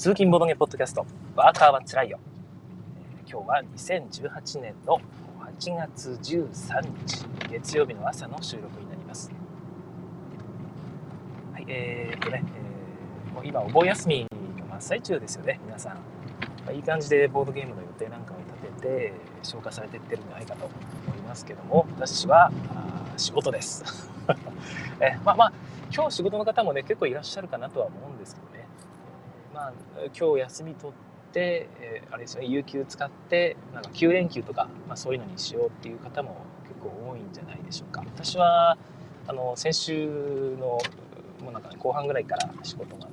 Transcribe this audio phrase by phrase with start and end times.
[0.00, 1.04] 通勤ボドゲポッドキャスト、
[1.36, 2.18] ワーカーはつらいよ。
[3.30, 4.98] 今日は2018年の
[5.58, 9.30] 8月13日、月曜日の朝の収録になります。
[11.52, 12.42] はい、えー、っとね、
[13.26, 14.26] えー、もう今お盆休み
[14.58, 15.96] の真っ最中ですよね、皆さん。
[15.96, 16.00] ま
[16.68, 22.50] あ、いい感じでボードゲームの予定なんかを立てて消化されていってるんじゃないかと思いますけども、私は
[23.18, 23.84] 仕事です。
[24.98, 25.52] えまあまあ、
[25.94, 28.49] 今日仕事の方もね、結構いらっしゃるかなとは思うんですけど。
[29.60, 29.72] まあ、
[30.18, 38.02] 今日休み取って、えー、あれですよね、有給使って、なんか9連休とか、まあ、そういうのにしようっていう方も結構多いんじゃないでしょうか。
[38.06, 38.78] 私は、
[39.28, 40.78] あの、先週の、
[41.44, 43.06] もうなんか、ね、後半ぐらいから仕事が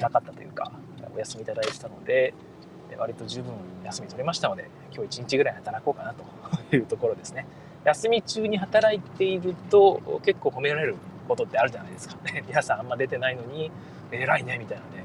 [0.00, 0.72] なかったというか、
[1.14, 2.34] お休みいただいてたので、
[2.98, 3.52] 割と十分
[3.84, 6.12] 休み取れましたので、今日1日ぐらい働こうかな
[6.70, 7.46] というところですね。
[7.84, 10.96] 休み中に働いていると結構褒められる
[11.28, 12.16] ことってあるじゃないですか。
[12.48, 13.70] 皆さんあんま出てないのに、
[14.10, 15.03] 偉いねみたいなね。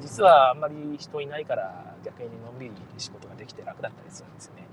[0.00, 4.66] 実はあんまり人いないから逆にのんびり仕事ができて楽だったりするんですよね。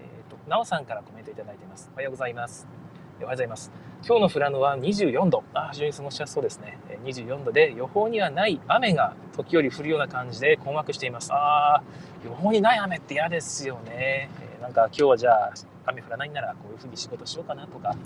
[0.00, 1.90] えっ、ー、と、なおさんからコメントいただいてます。
[1.92, 2.66] おはようございます。
[2.66, 3.70] おはようございます。
[4.06, 5.42] 今日の富良野は24度。
[5.54, 6.78] あ非常に過ごしやすそうですね。
[7.04, 11.32] 24度で予報にはない雨が時折降るような感じで困惑しています。
[11.32, 11.82] ああ、
[12.24, 14.30] 予報にない雨って嫌ですよね。
[14.40, 15.52] えー、なんか今日はじゃあ
[15.86, 17.96] 雨降らないならこういうふうに仕事しようかなとか、こ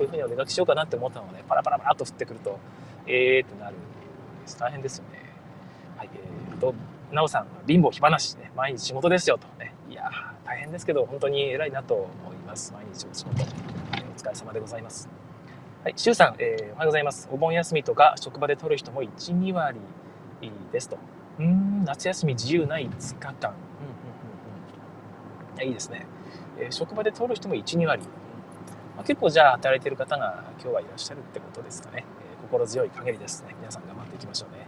[0.00, 2.58] ういうふうにお出かけしようかなって思ったのがね、パラパラパラっと降ってくると、
[3.06, 3.76] えーってなる
[4.58, 5.31] 大変ですよね。
[6.02, 6.74] はい、えー、と、
[7.12, 9.72] なおさん、貧乏火話ね、毎日仕事ですよとね。
[9.88, 10.10] いや
[10.44, 12.72] 大変ですけど、本当に偉いなと思います。
[12.72, 13.42] 毎日お仕事、
[13.96, 15.08] えお疲れ様でございます。
[15.84, 17.28] はい、しゅうさん、えー、おはようございます。
[17.30, 19.78] お盆休みとか職場で取る人も1、2割
[20.72, 20.98] ですと。
[21.38, 23.22] うん、夏休み自由ない5日間。
[23.22, 23.54] うんうんうん
[25.60, 25.68] うん。
[25.68, 26.06] いいですね。
[26.58, 28.02] えー、職場で取る人も1、2割。
[28.96, 32.04] まあ、結構じゃあ働いてる方が今日はいらっしゃるってことですかね。
[32.34, 33.54] えー、心強い限りですね。
[33.60, 34.61] 皆さん頑張っていきましょうね。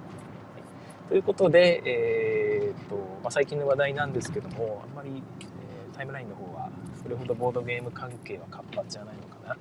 [1.08, 6.70] ということで、えー、っとまあ、最近の話題なんですけどもあんまり、えー、タイムラインの方は
[7.02, 9.56] それほどボードゲーム関係は活発じゃないのかな、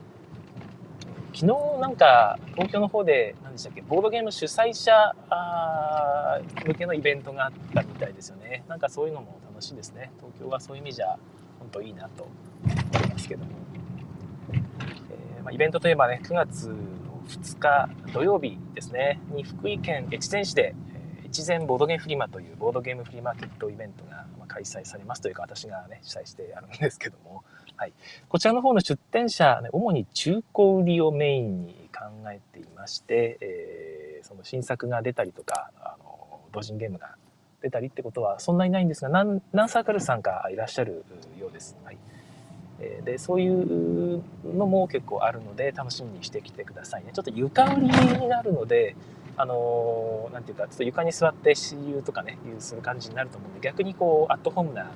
[1.34, 1.46] 昨日
[1.81, 3.81] なんか東京の方で何でしたっけ？
[3.81, 4.94] ボードゲーム主催者
[6.66, 8.64] 向けのイベントがあったみたいですよね。
[8.68, 10.12] なんかそういうのも楽しいですね。
[10.18, 11.18] 東京はそういう意味じゃ
[11.60, 13.52] 本当いいなと思いますけども、
[14.52, 16.75] えまあ、イベントといえばね9月の
[17.28, 19.20] 2日土曜日ですね。
[19.34, 20.75] に福井県越前市で
[21.33, 27.44] 越前ボードゲームフリマというボードゲームフリーマーケットイベントが開催されますというか私がね主催してやるんですけども、
[27.75, 27.94] はい、
[28.29, 37.16] こちらの方の出店者、ね、主に中古売りをメインに考えていまして、えー、その新作が出たりとかあの同人ゲームが
[37.63, 41.03] 出たりってことはそんなにないんですが何何サークルさんかいらっしゃる
[41.39, 41.75] ようです。
[41.83, 41.97] はい
[43.05, 47.11] でそういうのも結構あるので楽しみにしてきてくださいね。
[47.13, 48.97] ちょっと床売りになるので
[49.35, 54.91] あのー、なんていうか、ちょっと床に座って私有とかね、する感じになると思うんで、逆にこう、アットホームな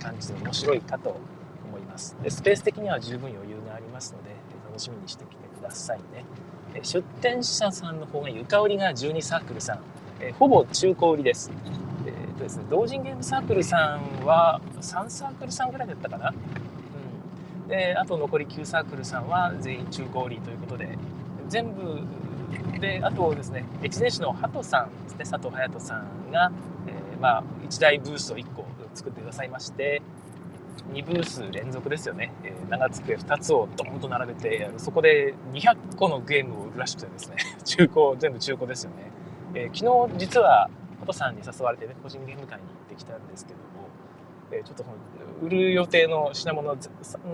[0.00, 1.16] 感じで面白いかと
[1.68, 2.16] 思います。
[2.22, 4.30] でスペース的には十分余裕がありますので、
[4.66, 6.24] 楽しみにしてきてくださいね。
[6.82, 9.80] 出店者さんの方が床売りが12サークルさん、
[10.20, 11.50] えほぼ中古売りです。
[12.06, 16.34] えーとですね、同人ゲームサークルさんは3サークルさんぐらいだったかな。
[17.62, 20.98] うん、であと残り9サークルさんは全員中古売りということで
[21.48, 22.00] 全部
[22.80, 26.52] であとですね越前市の鳩さんですね佐藤隼人さんが、
[26.86, 30.02] えー、まあ、1台ブースを1個作ってくださいまして
[30.92, 38.96] 2ブース連続ですよね、えー、長机2つをドーンと並べてそこで200個のゲームを売るらしくてですね 中古全部中古ですよね、
[39.54, 40.68] えー、昨日実は
[41.00, 43.88] 鳩さんに誘われてね個人ゲーム会に行ってきたんですけども
[44.52, 44.84] えちょっと
[45.42, 46.74] 売る予定の品物を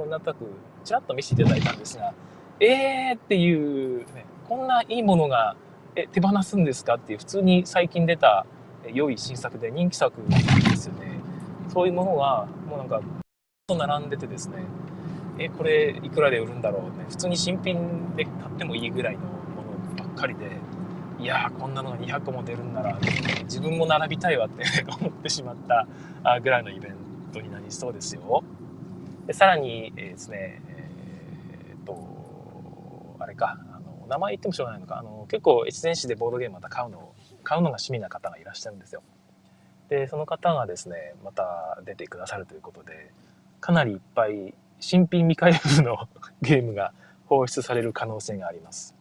[0.07, 0.47] なんとなく
[0.85, 2.15] ちらっと見せていただいたんですが
[2.61, 5.57] えーっていう、ね、こんないいものが
[5.97, 8.47] え手放すんですかっていう普通に最近出た
[8.93, 11.21] 良い新作で人気作ですよね。
[11.73, 13.01] そういうものがもうなんか
[13.67, 14.57] と並んでてですね。
[15.39, 19.27] えこれいくらで売るんだろうね普通に新品で買ってもいいぐらいのも
[19.97, 20.51] のばっかりで
[21.19, 22.99] いやこんなのが200個も出るんなら
[23.45, 24.65] 自分も並びたいわって
[25.01, 25.87] 思ってしまった
[26.41, 26.95] ぐらいのイベン
[27.33, 28.45] トになりそうですよ。
[29.27, 30.61] でさらに、えー、ですね、
[33.21, 33.59] あれか。
[33.73, 34.99] あの名前言ってもしょうがないのか。
[34.99, 37.15] あの結構越前市でボードゲームまた買うのを
[37.45, 39.03] 買うのが趣味な方がいらっしゃるんですよ。
[39.89, 43.11] でその方がですねまた出てくださるということで
[43.61, 46.09] かなりいっぱい新品未開封の
[46.41, 46.93] ゲームが
[47.27, 48.95] 放出される可能性があります、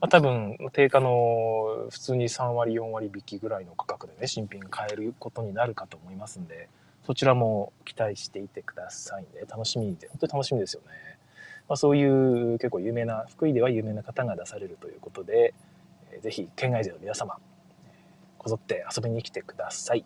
[0.00, 6.68] まあ、多分定価の普通に3割4割引きぐらいの価格でね新品買えることになるかと思いますんで
[7.06, 9.42] そちらも期待していてくださいね。
[9.48, 11.15] 楽しみで本当に楽しみですよね。
[11.68, 12.04] まあ、そうい
[12.54, 15.54] う結構有名な福井では有名な方が出されるということで、
[16.12, 17.36] えー、ぜひ県外勢の皆様
[18.38, 20.04] こぞって遊びに来てください。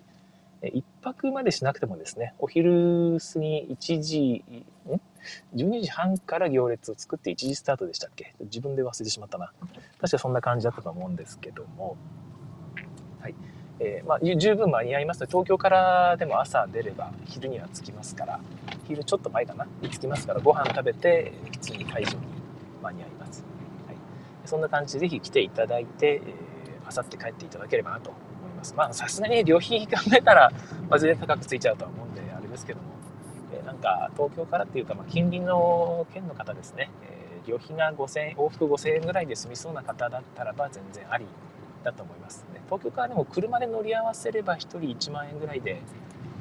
[0.62, 4.44] 一泊までしなくてもですね、お昼過ぎ1時、
[4.86, 5.00] ん
[5.54, 8.34] ?12 時半から行列を作って1時スタートでしたっけ？
[8.40, 9.52] 自分で忘れてしまったな。
[9.98, 11.96] 確かそんな感じだったと思うんですけども、
[13.20, 13.34] はい。
[13.82, 18.40] えー、まあ、十分間に合いますので、東京からでも朝出れば昼には着きますから、
[18.86, 22.18] 昼ちょっと前かなに着きますから、ご飯食べて、普通に会場に
[22.82, 23.42] 間に合います。
[23.86, 23.96] はい。
[24.44, 28.18] そんな感じでぜひ来ていただいて、えー、あさって帰っていただければなと思
[28.52, 28.74] います。
[28.76, 30.52] まあ、さすがに旅費考えたら、
[30.90, 32.84] まあ、全然高くついちゃうとは思うんで、あれですけども、
[33.54, 41.24] えー、なんか、東京からっていうか、まあ、近隣の県の方ですね、えー、旅費が5000、往復5000円ぐらいで済みそうな方だったらば、全然あり
[41.82, 45.82] だと思います、東京からでも車で乗り合わせれば、1人1万円ぐらいで、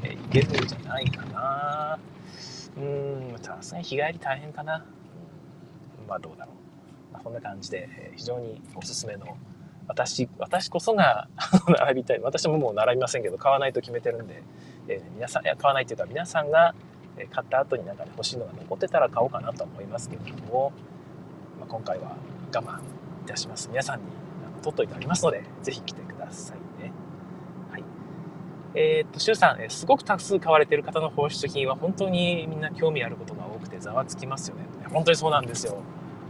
[0.04, 2.00] えー、行けるんじゃないかな。
[2.78, 4.86] うん、さすがに日帰り大変かな。
[6.08, 7.14] まあ、どうだろう。
[7.14, 9.38] まあ、こんな感じで、えー、非常におすすめの
[9.88, 11.28] 私、私こそが
[11.80, 12.20] 並びたい。
[12.20, 14.44] 私ももう並びませんけど、買わないと決めてるんで、
[14.88, 16.76] えー、皆さん、いや、買わないっていうか、皆さんが
[17.32, 20.72] 買った後になんか、ね、欲しいのが残ってたら買おうかなと思いますけれども、
[21.60, 22.16] まあ、今回は
[22.54, 22.80] 我慢
[23.24, 23.68] いたします。
[23.70, 24.06] 皆さんに
[24.62, 26.92] 取っといてありますので、ぜひ来てださいね。
[27.72, 27.84] はい。
[28.76, 34.64] えー、っと、周さん、すごく多数買われてる方の放出品は本当にみんな興味あることが多くてざわつきますよね。
[34.92, 35.78] 本当にそうなんですよ。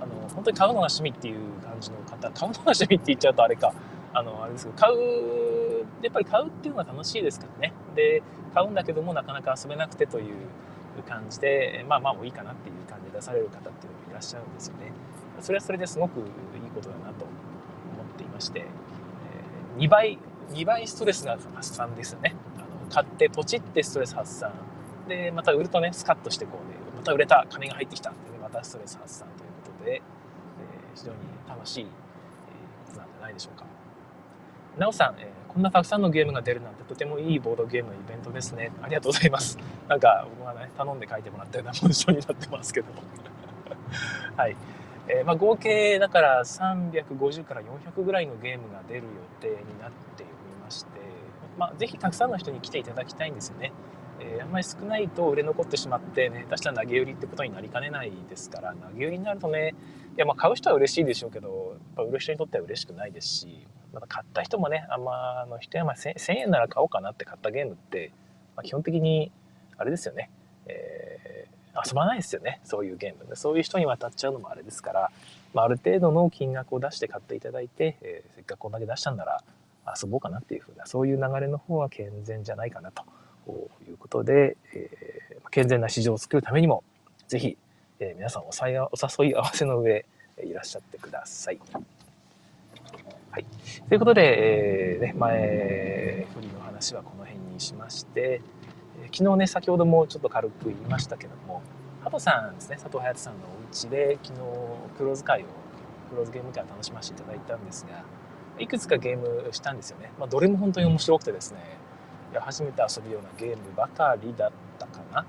[0.01, 3.73] あの、本当に買うのが趣味っていう感じの方、買うのが趣味って言っちゃうとあれか、
[4.13, 7.73] あの、あれですけど、買う、やっぱり買うっていうのは楽しいですからね。
[7.95, 8.23] で、
[8.53, 14.91] 買うんだけどもなかなか遊べなくてという感じで、まあまあもういいかなっていう感じで出される方っていうのもいらっしゃるんですよね。
[15.41, 16.25] それはそれですごくいい
[16.73, 18.65] ことだなと思っていまして、
[19.79, 20.19] 2倍、
[20.51, 22.35] 2倍ストレスが発散ですよね。
[22.57, 24.51] あの買ってポチってストレス発散。
[25.07, 28.09] で、また売るとね、スカッとしてこうね、また売れた、金が入ってきた。
[28.09, 30.01] で、またストレス発散ということで、えー、
[30.95, 31.17] 非常に
[31.47, 33.65] 楽しいことなんじゃないでしょうか。
[34.77, 38.71] なおさん、えー、こんなたくさんのゲームが出るなんてとてもいいボードゲームのイベントですね。
[38.81, 39.57] ありがとうございます。
[39.87, 43.01] なんか僕はね、頼んで書いてもらったような文章になってますけども。
[44.35, 44.55] はい。
[45.09, 49.07] えー、まあ、合計だから350から400ぐらいのゲームが出る予
[49.41, 50.25] 定になっており
[50.63, 50.89] まして、
[51.57, 53.73] まあ、ぜひたくさんの人に来ていただきたいんですよね。
[54.21, 59.73] えー、あんまり少ないと売れ残ってしまってね、下手したら投げ売りってことになりかねないですから、投げ売りになるとね、
[60.15, 68.11] いやまあ買う人は嬉しいでしょうけど、やっぱ売る人にとっては嬉しくないですし、また買った人もね、あんまあの人山1000円なら買おうかなって買ったゲームって、
[68.55, 69.31] まあ、基本的に
[69.77, 70.29] あれですよね、
[70.67, 73.35] えー、遊ばないですよね、そういうゲームで。
[73.35, 75.11] そういう人に渡っちゃうのもあれですから、
[75.53, 79.43] まあ、ある程度の金額を出して買っていただいて、えー、せっかくこんだけ出したんなら
[80.01, 83.03] 遊ぼうかなっていうふうな、そういう流れの方は健全じゃないかなと
[83.87, 86.83] いうことで、えー、健全な市場を作るためにも、
[87.27, 87.57] ぜひ、
[87.99, 90.05] えー、皆さんおさお誘い合わせの上、
[90.43, 91.59] いらっしゃってください。
[93.31, 93.45] はい。
[93.87, 98.41] ということで、えー、ね、前振りの話はこの辺にしまして、
[99.11, 101.61] 昨日ね、先ほどもちょっと軽く言いましたけども、
[102.03, 104.41] ハトさんですね、佐藤隼人さんのお家で昨日、
[104.97, 105.45] クローズ会を、
[106.09, 108.03] クローズゲーム会を楽しませていただいたんですが、
[108.59, 110.11] いくつかゲームしたんですよね。
[110.19, 111.59] まあ、どれも本当に面白くてですね、
[112.31, 115.25] いや初めて遊ぶようなゲームばかりだったかな。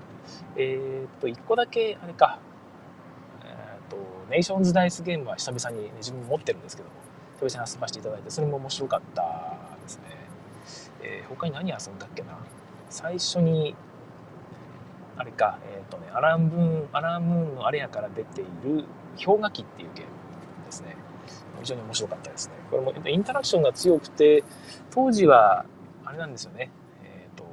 [0.55, 2.39] えっ、と、1個だけ、あれか、
[3.43, 3.97] えっ、と、
[4.29, 6.95] ネーションズダイスゲームは久々に、ね、自分も持ってるんですけども、
[7.39, 10.03] 久々に遊ばせていただいて、それも面白かったですね。
[11.01, 12.37] えー、他に何遊んだっけな？
[12.91, 13.73] 最初に、
[15.15, 18.85] あれか、えっ、ー、とね、アランブーン、アランムーンのアレアから出ている
[19.23, 20.11] 氷河期っていうゲーム
[20.65, 20.95] ですね。
[21.61, 22.55] 非常に面白かったですね。
[22.69, 24.43] これもインタラクションが強くて、
[24.89, 25.65] 当時は、
[26.03, 26.69] あれなんですよね。
[27.03, 27.45] えっ、ー、と、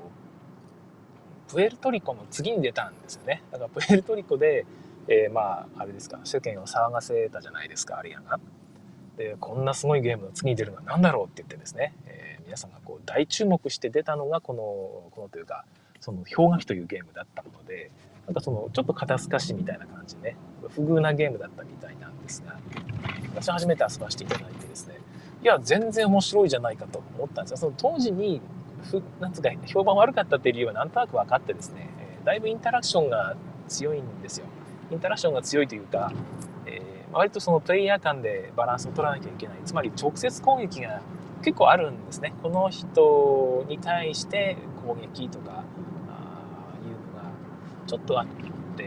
[1.49, 3.43] プエルトリコの次に出たんですよね。
[3.53, 4.67] だからプエルトリコで、
[5.07, 8.41] えー、まあ、あれですか、世間を騒がせたじゃないですか、アリアが。
[9.17, 11.95] で、こんなすごいゲームの次に出るのは何だろうって言ってですね、
[12.49, 14.63] 皆さんがこう大注目して出たのが、この、
[15.15, 15.67] このというか、
[16.01, 17.91] その氷河期というゲームだったので、
[18.27, 20.37] なんかその、ちょっと肩透かしみたいな感じでね、
[20.71, 22.57] 不遇なゲームだったみたいなんですが、
[23.35, 24.99] 私初めて遊ばせていただいてですね、
[25.43, 27.57] いや、全然面白いじゃないかと思ったんですよ。
[27.59, 28.41] その当時に、
[28.83, 33.37] ふなんつうか、評判悪かったっていう理由はなんとなく分かってですね、え、だいぶインタラクションが
[33.69, 34.47] 強いんですよ。
[34.91, 36.11] インタラクションが強いというか、
[36.65, 39.57] えー、割とそのプレイヤー間でバランスを取らなきゃいけない。
[39.67, 41.03] つまり直接攻撃が
[41.43, 42.35] 結構あるんですね。
[42.43, 45.65] この人に対して攻撃とか、
[46.09, 47.31] あいうのが
[47.87, 48.27] ちょっとあっ
[48.77, 48.85] て、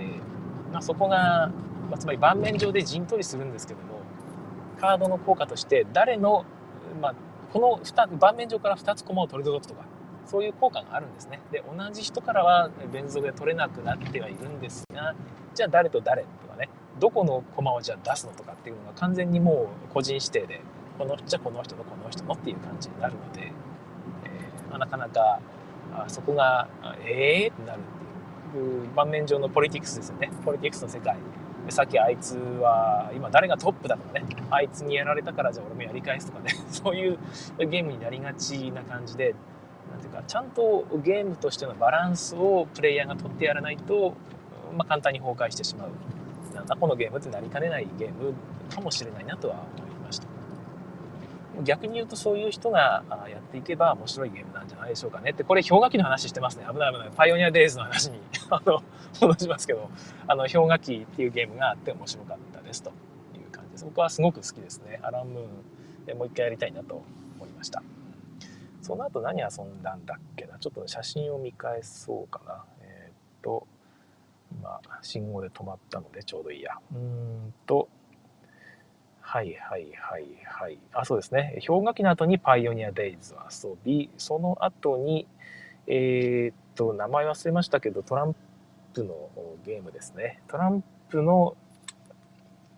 [0.72, 1.52] まあ、そこが、
[1.90, 4.02] まあ、つまり盤面上で陣取りするんですけども、
[4.82, 6.44] カードの効果として誰の、
[7.00, 7.16] まあ、
[7.54, 9.86] この2盤面上から2つ駒を取り除くとか
[10.26, 15.14] そういう効果があるんですねで同じ人からは連続で取れなくなってはいるんですが
[15.54, 20.62] じゃあ誰と誰とかねどこの駒をじゃあ出すのとかっていうのが完全にもう個人指定で
[21.02, 23.52] このじゃこの人とこの人のっていう感じになるので
[24.78, 25.40] なかなか
[25.94, 26.68] あそこが
[27.04, 28.92] ええー、ってなるっていう。
[28.96, 30.30] 盤面上のポリティクスですよね。
[30.46, 31.16] ポリティクスの世界。
[31.70, 34.26] さっきあいつは今誰がトップだとかね。
[34.50, 36.52] あいつにやられたからじゃあ俺もやり返すとかね。
[36.70, 37.18] そういう
[37.58, 39.34] ゲームになりがちな感じで
[39.92, 44.14] なんていうかちゃんとゲームとしてのバランスをプレイヤーが取ってやらないと、
[44.78, 45.90] まあ、簡単に崩壊してしまう。
[46.54, 48.34] なんだこのゲームってなりかねないゲーム
[48.70, 50.01] かもしれないなとは思いました
[51.64, 56.66] 逆に言うとそういう人がやっていけば面白いゲームなんじゃないでしょうかねってこれ氷河期の話してますね。
[56.72, 57.12] 危ない危ない。
[57.16, 58.82] パイオニアデイズの話に あの
[59.20, 59.90] 戻しますけど
[60.28, 62.92] あの氷河期っていうゲームがあって面白かったですと。
[63.36, 63.86] いう感じです。
[63.86, 65.00] 僕はすごく好きですね。
[65.04, 67.02] アランムーンでもう一回やりたいなと
[67.36, 67.84] 思いました。
[68.82, 70.58] その後何遊んだんだっけな？
[70.58, 72.66] ちょっと写真を見返そうかな。
[72.82, 73.68] えー、っと
[74.52, 76.78] 今信号で止まったのでちょうどいいや。
[76.94, 77.90] うんと
[79.32, 80.78] はいはいはいはい。
[80.92, 81.58] あ、そうですね。
[81.66, 85.26] 氷河期の後にパイオニアデイズを遊び、その後に、
[85.88, 88.36] えー、っと、名前忘れましたけど、トラン
[88.94, 89.30] プの
[89.66, 90.42] ゲームですね。
[90.50, 91.56] トランプの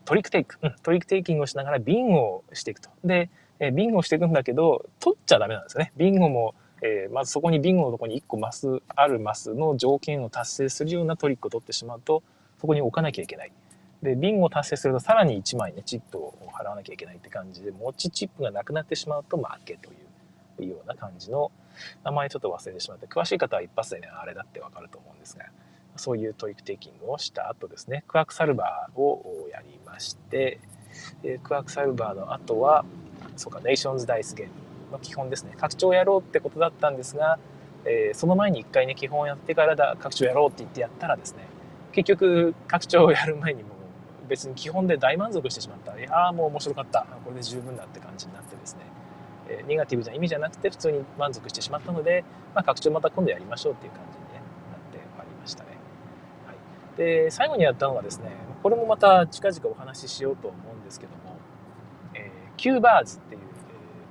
[0.06, 2.92] トリックテイク、うん、トリックテイキングをしながらビンゴをしていくと。
[3.04, 5.92] で、えビンゴをしていくんだけど、取っちゃダメなんですね。
[5.98, 12.22] ビンゴも、えー、まずそこにビンゴのとこに1個マス、あるマスの条件を達成するようなトリックを取ってしまうと、
[12.62, 13.52] そこに置かなきゃいけない。
[14.04, 19.90] で、ビンゴを達成するとさらに1枚ね、チップを払わなきゃいけないって感じで、持ちチップがなくなってしまうと負けと
[20.62, 21.52] いうような感じの、
[22.04, 25.46] 名前ちょっと忘れてしまって、詳しい方は一発でね、あれだってわかると思うんですが、
[25.96, 30.60] そういうトリックテイキングをした後ですね、クワークサルバーをやりまして、
[31.44, 32.86] クワークサルバーの後は、
[33.38, 34.64] そうか、ネーションズダイスゲーム。
[34.94, 37.38] の基本ですね、拡張をやろうってことだったんですが、
[37.86, 41.40] えー、その前に一回ね、基本やってからだ、拡張やろうって言ってやったらですね、
[41.92, 43.64] 結局、拡張をやる前に
[44.28, 45.98] 別に基本で大満足してしまった。
[46.00, 47.06] いやもう面白かった。
[47.24, 48.82] これで十分だって感じになってですね。
[49.50, 52.24] えネガティブな意味じゃなくて普通に満足してしまったので、
[52.56, 55.70] まあ、拡張また今度やりましょうっていう感じに、ね、なって終わりましたね。
[56.48, 61.38] はい、で最後にやったのはですねこれもまた近々お話ししようと思うんですけども、
[62.14, 63.46] えー、キューバーズっていう、え、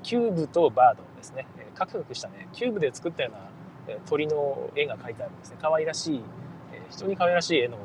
[0.03, 3.31] キューブとバードですね、えー、カクカクしたねキューブで作ったよ
[3.89, 6.23] うな、鳥の絵が描いてあるんですね可愛らしい、
[6.73, 7.79] えー、非常に可愛らしい絵の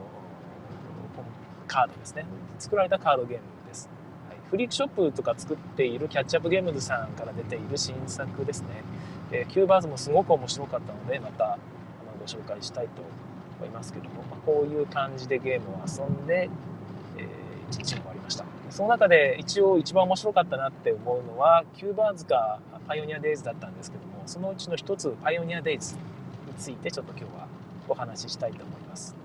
[1.68, 2.26] カードですね。
[2.60, 3.90] 作られたカードゲームです、
[4.30, 8.68] はい、フリークショップとか作っているキャッチアップゲームズさんから出ている新作ですね、
[9.32, 11.58] えー、キューバーズもすごく面白かったのでまたあの
[12.20, 13.02] ご紹介したいと
[13.60, 16.50] 思いますけども、まあ、こういう感じでゲームを遊んで、
[17.18, 18.46] えー、1日終わりました。
[18.70, 27.48] その中で一応一番面白かったなって思うのはキューバーズかパイオニアデイズだったんですけどもそのうちの一つパイオニアデイズについてちょっと今日は
[27.88, 29.17] お話ししたいと思います。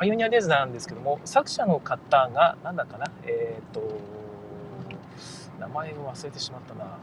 [0.00, 3.82] パイオニアデイズなんですけども作者の方が何だかなえっ、ー、と
[5.58, 6.96] 名前を忘れてしまったな。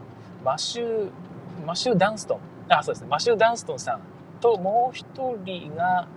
[0.44, 1.10] マシュー
[1.64, 2.40] マシュー・ダンストン。
[2.68, 3.08] あそうですね。
[3.08, 4.00] マシュー・ダンストンさん
[4.40, 5.06] ともう一
[5.44, 6.08] 人が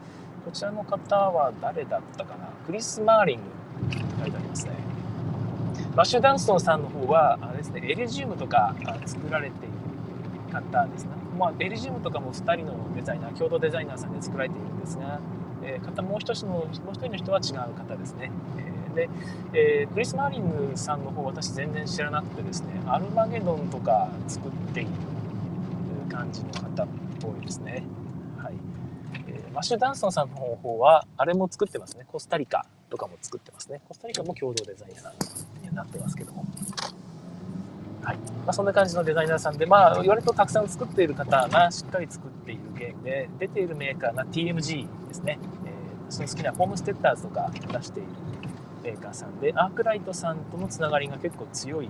[0.44, 2.48] こちらの方は誰だったかな。
[2.66, 3.44] クリス・マーリング。
[3.86, 4.72] って書いてありますね。
[5.96, 8.74] マシュー・ダンストンさんの方はあれですねエリジウムとか
[9.06, 9.74] 作られている
[10.52, 15.20] 方ですねまあ、エリジウムとかも2人のデザイナー共同デザイナーさんで作られているんですが
[15.64, 18.32] え、方もう一つのもう一人の人は違う方ですね。
[18.94, 19.10] え、で、
[19.54, 24.90] え、クリス・マーリングさんの方私全然知らなくてですねアルマゲドンとか作っている
[26.10, 26.88] 感じの方っ
[27.22, 27.84] ぽいですね。
[28.38, 28.56] はい
[29.28, 36.46] えー、マッシュ・ダンソンさんの方はあれも作ってますねコスタリカとかも作ってますねコスタリカも共同デザイナーになってますけども。
[38.04, 45.38] はいまあ、そんな感じのデザイナーさんで、まあ、割とたくさん作っている方がしっかり作っているゲームで、出ているメーカーが TMG ですね。
[45.66, 48.10] えー、私の好きなホームステッターズとか出している
[48.84, 51.90] メーカーさんで、アークライトさんとのつながりが結構強い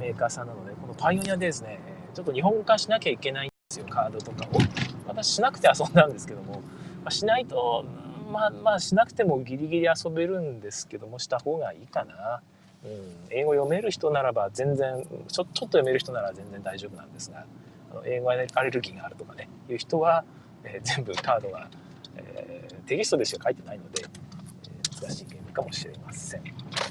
[0.00, 1.78] メーカーさんなので、このパイオニアでですね、
[2.14, 4.58] ちょっと日本化しなきゃいけないんですよ、カードとかを。
[5.06, 6.60] 私しなくて遊んだんですけども、ま
[7.06, 7.84] あ、しないと、
[8.32, 12.42] まあまあしなくてもギリギリ遊べるんですけども、した方がいいかな。
[12.84, 12.90] うん、
[13.30, 17.44] 英語読める人ならば全然ちょちょっと読める人なら全然大丈夫なんですが
[17.92, 20.24] あの英語アレルギーがあるとかねいう人は、
[20.64, 21.68] えー、全部カードが、
[22.16, 26.42] えー、テキストでしか書いてないので、えー、難しいゲームかもしれません。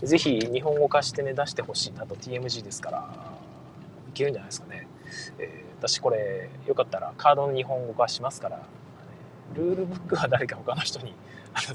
[0.03, 3.31] 是非日本語化してね出してほしいなと TMG ですから
[4.10, 4.88] いけるんじゃないですかね、
[5.38, 8.62] えー、私これよかったらカードの日本語化しますから
[9.53, 11.13] ルールブックは誰か他の人に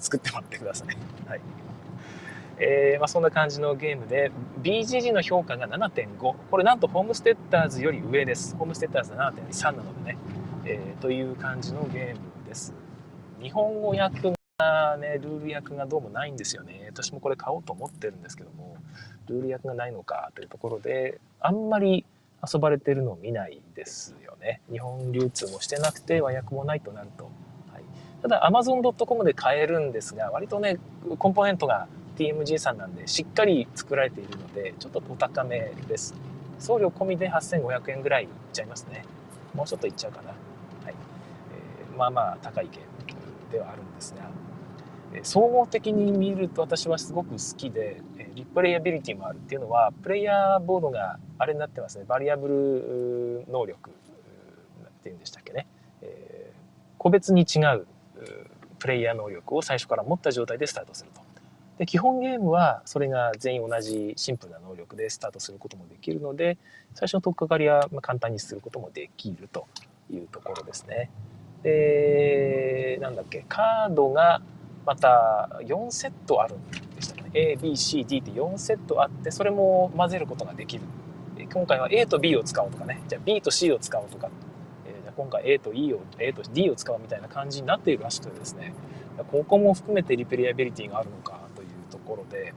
[0.00, 0.88] 作ってもらってください。
[1.28, 1.40] はい。
[2.58, 4.32] えー、まあ、そんな感じのゲームで
[4.62, 8.56] BGG の評価が7.5これなんとホームステッターズより上です。
[8.56, 10.18] ホームステッターズ7.3なのでね、
[10.64, 12.72] えー、という感じのゲームです。
[13.40, 16.86] 日本語訳がねルール訳がどうもないんですよね。
[16.90, 18.76] 私もこれ買おうと思ってるんですけども
[19.28, 22.06] ルール訳がないのかというところであんまり
[22.52, 24.60] 遊ばれてるのを見ないですよね。
[24.70, 27.24] 日本流通もしてなくて和訳もないとなると。
[27.72, 27.82] はい、
[28.22, 30.78] ただ Amazon.com で買えるんですが、割とね、
[31.18, 36.14] コンポーネントが TMG さんなんでしっかり作られているので、ちょっとお高めです。
[36.58, 39.04] 送料込みで8500円ぐらいいっちゃいますね。
[39.54, 40.28] もうちょっといっちゃうかな。
[40.28, 40.34] は
[40.90, 40.94] い。
[41.90, 42.86] えー、まあまあ高いゲーム
[43.52, 44.30] ではあるんですが、
[45.22, 48.00] 総合的に見ると私はすごく好きで、
[48.34, 52.04] リプレイアビリティもあるっていうのは、プレイヤーボードがあれになってますね。
[52.06, 55.66] バリアブル能力っていうんでしたっけね。
[56.02, 56.54] えー、
[56.98, 57.86] 個別に違う
[58.78, 61.25] プレイヤー能力を最初から持った状態でスタートすると。
[61.78, 66.56] で基本ゲームはそれが全員同じシンプルな能力でスタートすることもできるので
[66.94, 69.66] 最初の取っかかりは簡単にすることもできると
[70.10, 71.10] いうところですね。
[71.62, 74.40] でなんだっけカードが
[74.86, 77.30] また4セットあるんでしたね。
[77.34, 80.84] ABCD って4セットあってそれも混ぜることができる。
[81.52, 83.02] 今回は A と B を使おうとかね。
[83.08, 84.30] じゃあ B と C を使おうとか、
[84.86, 88.72] えー、じゃあ今回 A と E を A と D を使おうみたいな感じになっているらしくてですね。
[89.30, 91.45] ここも含めてリペリアビリティがあるのか。
[92.06, 92.54] ころで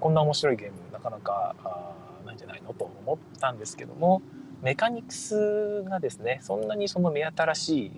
[0.00, 1.94] こんな面白いゲームなかなかあ
[2.24, 4.22] ないんじゃないのと思ったんですけども
[4.62, 7.92] メカニクスがですねそんなにその目新しい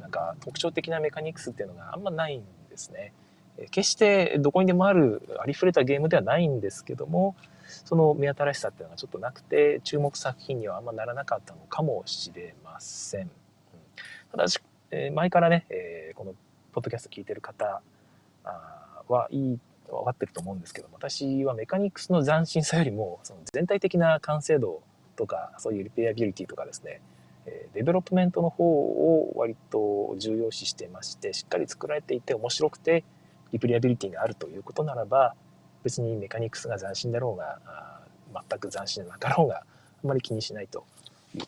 [0.00, 3.12] なんか特徴的なメカニクスっていうのがあんまないんですね。
[3.70, 7.36] 決してどこにでもあるありふれたゲームではないんですけども
[7.84, 13.30] その目新しさっていうのがちょっとなくて注目作品にはあんまならなかったのかもしれません。
[14.32, 14.58] ただし、
[14.90, 16.34] え前からね、えこの
[16.72, 17.80] ポッドキャスト聞いてる方
[19.08, 19.58] はいい
[19.90, 24.82] 分かってると思うんですけど私はメカニクスの斬新さよりもその全体的な完成度
[25.16, 27.00] とかそういう replayability とかですね
[27.74, 33.04] development の方を割と重要視してましてしっかり作られていて面白くて
[33.52, 35.34] replayability があるということならば
[35.82, 37.58] 別にメカニクスが斬新だろうが
[38.48, 39.64] 全く斬新でなかろうがあ
[40.02, 40.84] まり気にしないと。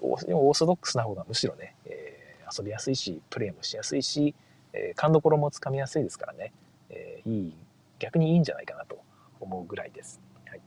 [0.01, 4.35] オーソドックスな方がむしろね、えー、遊びやすいしプレイもしやすいし、
[4.73, 6.53] えー、勘どころもつかみやすいですからね、
[6.91, 7.55] えー、いい
[7.99, 8.99] 逆にいいんじゃないかなと
[9.41, 10.21] 思うぐらいです。
[10.47, 10.61] はい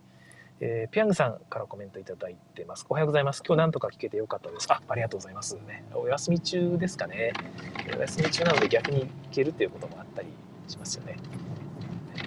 [0.61, 2.85] えー、ピアングさんからコメントいただいてます。
[2.89, 3.43] おはようございます。
[3.45, 4.67] 今日なんとか聞けてよかったです。
[4.69, 5.55] あ、ありがとうございます。
[5.67, 7.31] ね、お休み中ですかね。
[7.97, 10.27] お休み中なので逆に聞けるということもあったり
[10.67, 11.17] しますよね。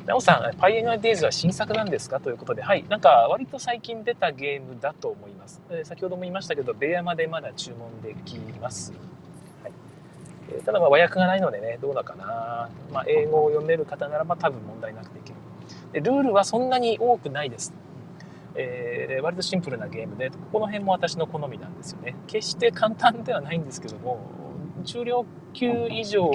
[0.06, 2.18] なおさん、パイエナデイズは新作なんですか？
[2.18, 5.60] ということで、はい、なんか割と最近出たゲームだと思います。
[5.84, 8.92] 先ほども言いましたけど、ベアまでまだ注文できます。
[10.64, 12.68] ただま和訳がないのでね、どうだかな。
[12.92, 15.36] まあ、英語を読める方ならば多分問題なくできる。
[15.92, 17.72] でルールはそんなに多くないです。
[18.54, 24.20] えー、割とシンプルなゲームでここの辺も私の好みなんですよね決して簡単ではないんですけども
[24.84, 26.30] 重量級以上、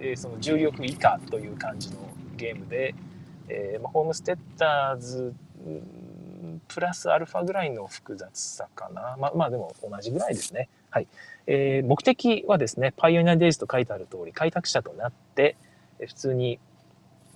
[0.00, 1.98] えー、その重力以下という感じの
[2.36, 2.94] ゲームで、
[3.48, 5.34] えーまあ、ホームステッターズ
[6.68, 11.08] プラスアルファぐらいの複雑さかなまあまあでも同じぐらいですねはい、
[11.48, 15.56] えー、目的はですねパイオニアデイズと書いてある通り開拓者となって
[15.98, 16.60] 普通に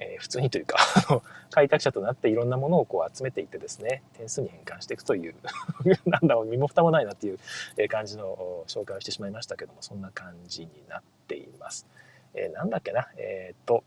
[0.01, 0.77] えー、普通にというか
[1.51, 5.35] 開拓者となっていろんなものをこう集めていってですね点数に変換していくという
[6.07, 7.39] なんだろう身も蓋もないなっていう
[7.89, 11.85] 感じの紹介をしてしまいましたけどもそんな感じになっています。
[12.35, 13.83] えー、なんだっけなえっ、と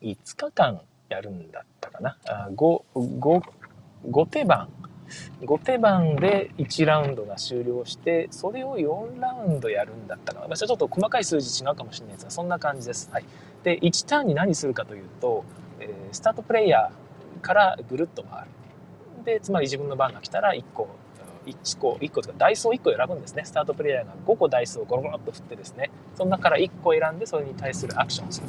[0.00, 3.42] 5日間やるんだったかなあ 5, 5,
[4.08, 4.70] 5手番
[5.42, 13.10] 5手番で1ラウンドが終了してそれを4ラウンドやるんだったかな、まあ、ちょっと細かい数字違うかもしれないですがそんな感じです。
[13.12, 13.24] はい。
[13.62, 15.44] で1ターンに何するかというと、
[15.80, 18.48] え、スタートプレイヤーからぐるっと回る。
[19.24, 20.88] でつまり自分の番が来たら1個
[21.46, 23.44] 1個1個とかダイスを1個選ぶんですね。
[23.44, 25.90] スタートプレイヤーが5個ダイスをゴロゴロっと振ってですね。
[26.16, 28.46] その中から1個選んでそれに対するアクションをする。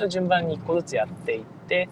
[0.00, 1.88] と順番に1個ずつやっていって、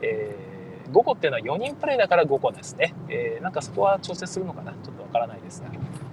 [0.00, 0.57] えー、
[0.88, 4.72] 5個っていうのは4人プレイだから5個ですね、えー、なんかそこは調整するのかな？
[4.72, 5.70] ちょっとわからないですが。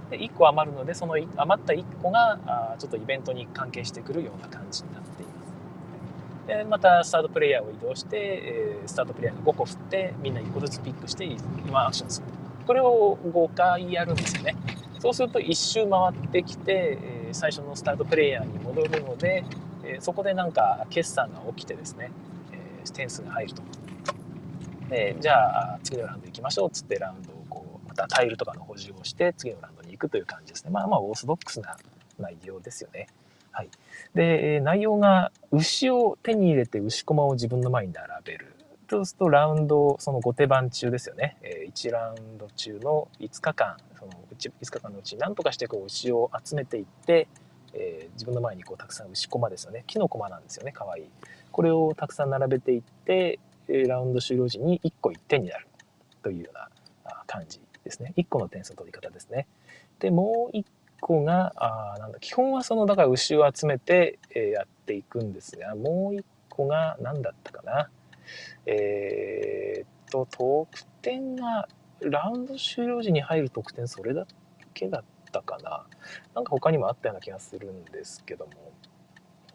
[0.09, 6.47] で1個余るのでその余った1個があちょっとイベントに関係してくるような感じになっています。
[6.47, 12.27] でまたスタートプレイヤーを移動して、えー、スタートプレイヤーが5個振ってみんな1個ずつピックして今アクションする。
[12.67, 14.55] これを5回やるんですよね。
[14.99, 19.43] そうすると1周回ってきて、え、最初のスタートプレイヤーに戻るので、
[19.83, 22.09] え、そこでなんか決算が起きてですね、
[22.51, 23.61] えー、点数が入ると。
[24.89, 31.77] でじゃあ次のラウンド行きましょうっつってラウンドをこうまたタイルとかの補充をして次のラウンドに行くという感じですねまあまあオーソドックスな
[32.19, 33.07] 内容ですよね
[33.55, 33.69] はい。
[34.13, 38.53] で、内容が牛を手に入れて牛駒を自分の前に並べる。
[38.89, 41.65] そうするとラウンド、その後手番中ですよねえ。
[41.73, 47.29] 1ラウンド中の5日間、その5日間のうち何とかしてこう牛を集めていって、
[47.73, 49.85] えー、自分の前にこうたくさん牛駒ですよね。
[49.87, 50.73] 木の駒なんですよね。
[50.73, 51.05] かわいい。
[51.53, 55.67] これをたくさん並べていって、ラウンド終了時に1個1点になる
[56.23, 56.69] というような
[57.27, 58.13] 感じですね。
[58.17, 59.47] 1個の点数の取り方ですね。
[59.99, 60.65] で、もう1
[61.01, 67.89] 個が、あなんだ、基本はその、だから牛を集めて、え、やっていくんですが、もう1個が何だったかな。
[68.65, 70.67] えー、っと、得
[71.01, 71.67] 点が、
[72.01, 74.25] ラウンド終了時に入る得点、それだ
[74.73, 75.85] けだったかな。
[76.33, 78.51] なんか他にもあったような気がするんですけども、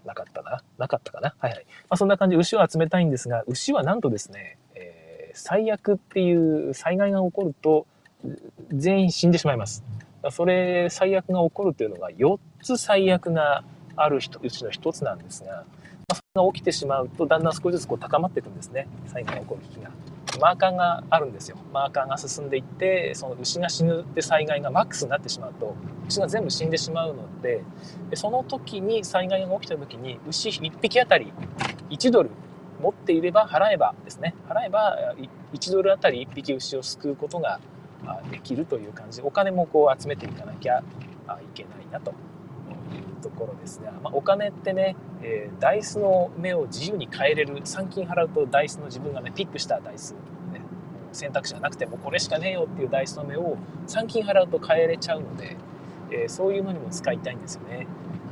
[0.05, 0.63] なかったな？
[0.79, 1.35] なかったかな？
[1.39, 1.67] はいはい。
[1.89, 7.87] まあ、そんな感じで牛を集めたいんですが、牛はなんとですね、えー、最悪っていう災害が起こると、
[8.73, 9.83] 全員死んでしまいます。
[10.31, 13.65] それ、最悪が起こるというのが、4つ最悪が
[13.97, 14.29] あるうち
[14.65, 15.65] の1つなんですが、ま
[16.11, 18.87] あ、それが起きてしまうと、だんだん少しずつこう高まっていくんですね。
[19.07, 19.91] 災害が起こる危機が。
[20.39, 21.57] マーカーがあるんですよ。
[21.73, 25.75] マーカーが進んでいって、その牛が死ぬって災害がマックスになってしまうと、
[26.09, 27.63] 牛が全部死んでしまうので、
[28.15, 31.33] その時に災害が起きた時に、牛1匹あたり
[31.91, 32.31] 1ドル
[32.81, 35.15] 持っていれば払えばですね、払えば
[35.53, 37.61] 1ドルあたり1匹牛を救うことが
[38.31, 39.21] できるという感じ。
[39.21, 40.83] で、お金もこう集めていかなきゃい
[41.55, 42.15] けないなと。
[42.95, 50.13] いうところですが、まあ、お金ってね、えー、ダイスの目を自由に変えれる、3金払うとダイスの自分がね、ピックしたダイス、
[50.53, 50.61] ね、
[51.13, 55.57] 選択肢がなくてもこれしかねえよっていうダイスの目を3金払うと変えれちゃうので、
[56.11, 57.87] えー、そういうのにも使いたいんですよね。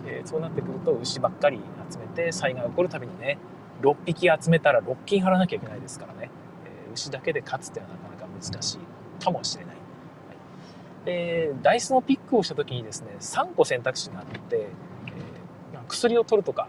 [0.06, 3.38] えー、そうなってくると牛ばっかり集めて災害が起こるたびにね、
[3.82, 6.30] 6匹集めたら6金払わなきゃいけないですからね、
[6.64, 8.78] え牛だけで勝つっていうのはなかなか難しい。
[9.22, 9.67] かもしれない。
[11.08, 16.68] でダイスのピックをした時にですね3個選択肢があって、えー、薬を取るとか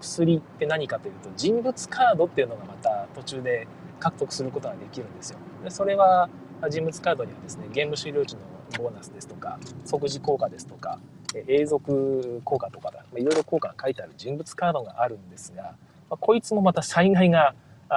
[0.00, 3.66] 薬って何かというと人物カードっていうのがまた途中で
[3.98, 5.38] 獲得することができるんですよ。
[5.64, 6.28] でそれは
[6.70, 8.42] 人物カードにはですねゲーム終了時の
[8.78, 11.00] ボーナスですとか即時効果ですとか
[11.34, 15.62] 永続効果とかいろいろ効果が書いてある人物カードがあるんですが、
[16.08, 17.54] まあ、こいつもまた災害が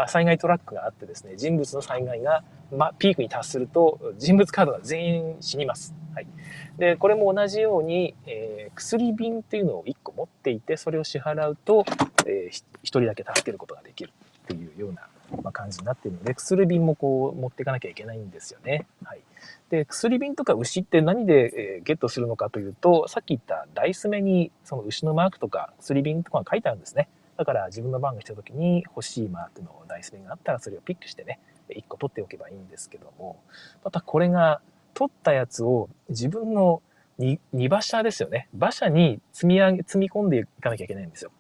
[0.08, 5.94] 災害トラックがあってですね人物の災害がま、ピークに達すると人物カードが全員死にます。
[6.14, 6.28] はい、
[6.78, 11.86] でこれも同じように、えー、薬瓶っていうのを1個持っていてそれを支払うと、
[12.26, 14.12] えー、1人だけ助けることができる
[14.44, 15.08] っていうような、
[15.44, 18.86] ま、感じになっているので薬瓶もこう持っていかなきゃいけないんですよね。
[19.04, 19.22] はい、
[19.70, 27.08] で薬瓶とか牛って何で、え、ゲットするのかというとさっき言ったダイス目にその牛のマークとか薬瓶とかが書いてあるんですね。
[27.40, 31.40] だから自分の番が来た時に欲しいマークのダイス目があったらそれをピックしてね
[31.74, 33.40] 1個取っておけばいいんですけども、
[33.84, 34.62] またこれが
[34.94, 36.82] 取ったやつを自分の
[37.20, 38.48] 2, 2馬車ですよね。
[38.54, 41.32] 馬車に積み上げ、積み込んでいかなきゃいけないんですよ。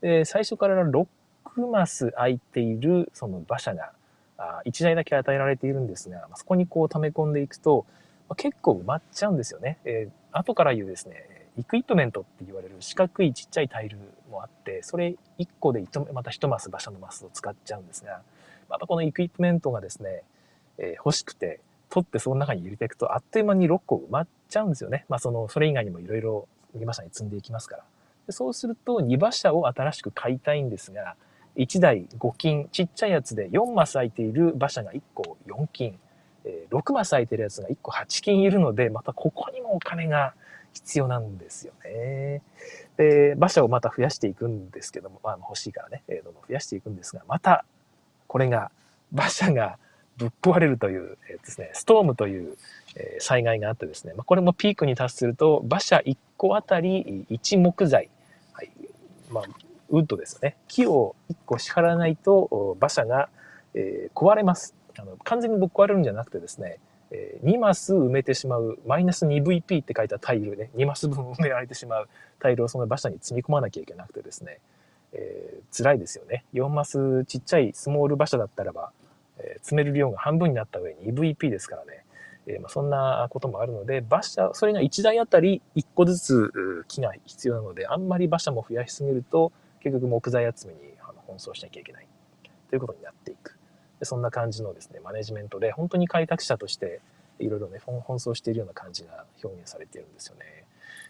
[0.00, 1.06] で、最初から6
[1.70, 3.92] マス空いているその馬車が
[4.36, 7.86] あ1台だけ与えられているんですが、そこにこう溜め込んでいくと、
[8.28, 9.78] ま、結構埋まっちゃうんですよね。
[9.84, 13.98] えー、後から言うですね、イクイプメントって言われる四角いちっちゃいタイル
[14.36, 18.20] もあって、それ1個でまた1マス馬車のマスを使っちゃうんですが、
[18.68, 20.22] またこのエクイプメントがですね、
[20.78, 25.06] えー、欲しくて、取ってその中に入れていくと、あっという間に6個埋まっちゃうんですよね。
[25.08, 27.84] まあその、それ以外にもいろいろ2馬車に積んでいきますから。
[28.26, 31.16] でそうすると2馬車を新しく買いたいんですが、
[31.56, 35.98] 1台5金、ちっちゃいやつで4マス空いている馬車が1個4金、
[36.44, 40.34] え、6マス空いてるやつが1個8金いるので、またここにもお金が
[40.72, 42.42] 必要なんですよね。
[42.96, 47.64] で、馬車をまた増やしていくんですけども、まあ欲しいからね、どんどん増やしていくんですが、また
[48.26, 48.70] これが
[49.12, 49.78] 馬車が
[50.16, 52.56] ぶっ壊れるという、えー、ですね、ストームという、
[52.94, 58.08] えー、災害があってですね、まあ、これもピークに達すると馬車1個あたり1木材、
[58.54, 58.70] はい
[59.30, 59.44] まあ、
[59.90, 60.56] ウッドですよね。
[60.68, 63.28] 木を1個支払わないと馬車が、
[63.74, 64.74] えー、壊れます。
[64.98, 66.78] あの完全にぶっ壊れるんじゃなくてですね、
[67.10, 72.08] えー、2マス埋めてしまう、マイナス 2VP って書いたタイルね、2マス分埋められてしまう
[72.40, 74.60] タイルをその馬車に積み込まなきゃいけなくてですね、
[75.12, 76.44] えー、辛いですよね。
[76.54, 78.90] 4マスちっちゃいスモール馬車だったらば、
[79.38, 82.04] えー、積める量が半分になった上に EVP ですからね。
[82.48, 90.80] えー、まあ、そんなこともあるので、馬車、それが1台あたり1個ずつ木が必要なので、あんまり馬車も増やしすぎると、結局木材集めに
[91.26, 92.06] 奔走しなきゃいけない
[92.70, 93.55] ということになっていく。
[94.02, 97.00] そんな感じのですね、マネジメントで、本当に開拓者として、
[97.38, 100.64] いろいろね、奔走しているような感じが表現されているんですよね。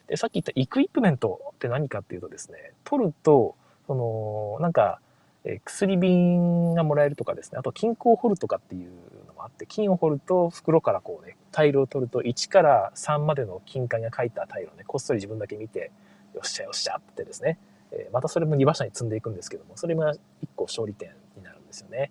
[0.08, 3.54] で、さっき言ったイクイプメントって何かっていうとですね、取ると、
[3.86, 5.00] その、なんか、
[5.44, 8.90] え薬瓶がもらえるとかですね、あと金庫を掘るとかっていう
[9.28, 15.92] のもあって、金を掘ると袋からこうね、タイルを取ると1から3までの金塊が書いたタイルをね、こっそり自分だけ見て、
[16.34, 17.58] よっしゃよっしゃってですね、
[17.92, 20.18] えまたそれも2馬車に積んでいくんですけども、それが1
[20.56, 22.10] 個勝利点になるんですよね。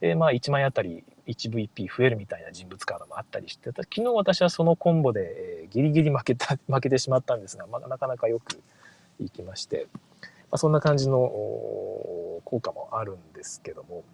[0.00, 8.60] で、まあ1枚あたり 1VP 増えるみたいな人物カードもあったりして、昨日私はそのコンボで、えギリギリ負けた、 負けてしまったんですが、まあ、なかなかよく
[9.18, 9.86] いきまして、
[10.22, 11.18] まあ、そんな感じの
[12.44, 14.04] 効果もあるんですけども、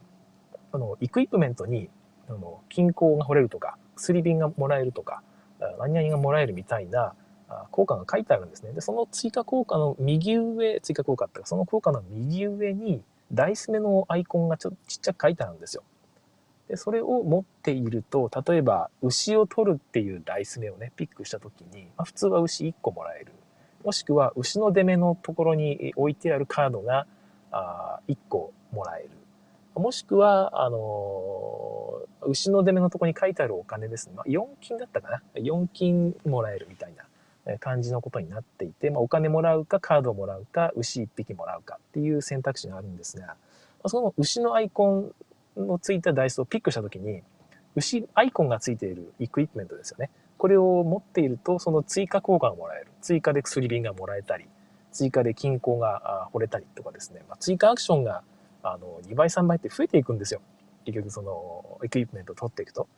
[0.72, 1.88] あの、イクイプメントに
[2.28, 5.22] あの金鉱が掘れるとか薬瓶がもらえるとか
[5.78, 7.14] 何々がもらえるみたいな
[7.70, 8.72] 効果が書いてあるんですね。
[8.72, 15.82] で、その追加効果の右上、追加効果っていうか、その効果の右上に、ダイス目のアイコンがちょっとちっちゃく書いてあるんですよ。
[16.68, 23.32] で、それを持っていると、例えば、牛を取るっていうダイス目をね、ピックしたときに、まあ、普通は牛1個もらえる。
[23.84, 27.06] もしくは、牛の出目のところに置いてあるカードが、
[27.50, 29.10] あ1個もらえる。
[29.74, 34.14] もしくは、あのー、牛の出目のところに書いてあるお金ですね。
[34.16, 35.22] まあ、4金だったかな。
[35.36, 37.04] 4金もらえるみたいな。
[37.56, 43.36] 感じのことになっていて、まあ、お金もらうかカードをもらうか牛1匹もらうかっていう選択肢があるんですが
[43.86, 45.12] その牛のアイコ
[45.56, 47.22] ンのついたダイスをピックした時に
[47.76, 50.10] 牛アイコンがついているイクイプメントですよね。
[50.36, 52.86] これを持っているとその追加効果がもらえる。
[53.00, 54.46] 追加で薬瓶がもらえたり
[54.92, 58.22] 追加で金庫が掘れたりとかですね、まあ、追加アクションが
[58.62, 60.40] あの2倍3倍って増えていくんですよ。
[60.84, 62.82] 結局そのイクイプメントを取っていくと。
[62.82, 62.88] だか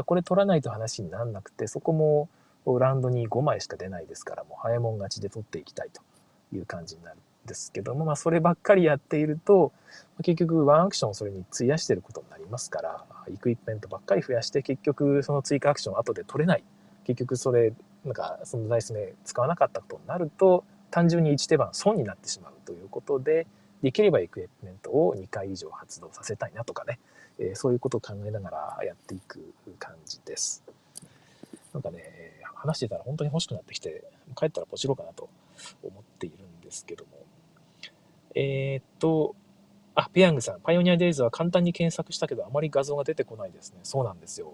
[0.00, 2.28] らこれ取らないと話にならなくてそこも
[2.78, 6.02] ラウンドに5枚しか出ないですから、もう早もん勝ちで取っていきたいと
[6.54, 9.72] いう感じになるんですけども、まあそればっかりやっていると、
[10.22, 16.64] 結局ワンアクションをそれに費やしてることになりますから、equipment ばっかり増やして結局その追加アクション後で取れない。
[17.04, 17.72] 結局それ、
[18.04, 23.46] なんかそのダイス目使わなかったことになると、単純に1手番損になってしまうということで、
[23.82, 26.98] できれば equipment を2回以上発動させたいなとかね、
[27.38, 30.64] えー、そういうことを考えながらやっていく感じです。
[31.72, 32.02] なんかね、
[32.58, 34.04] 話してたら本当に欲しくなってきて、
[34.36, 35.28] 帰ったらポチろうかなと
[35.82, 37.10] 思っているんですけども。
[38.34, 39.34] えー、っと、
[39.94, 43.80] あ、ペヤングさん、パイオニアデイズは簡単に検索したけど、あまり画像が出てこないですね。
[43.82, 44.52] そうなんですよ。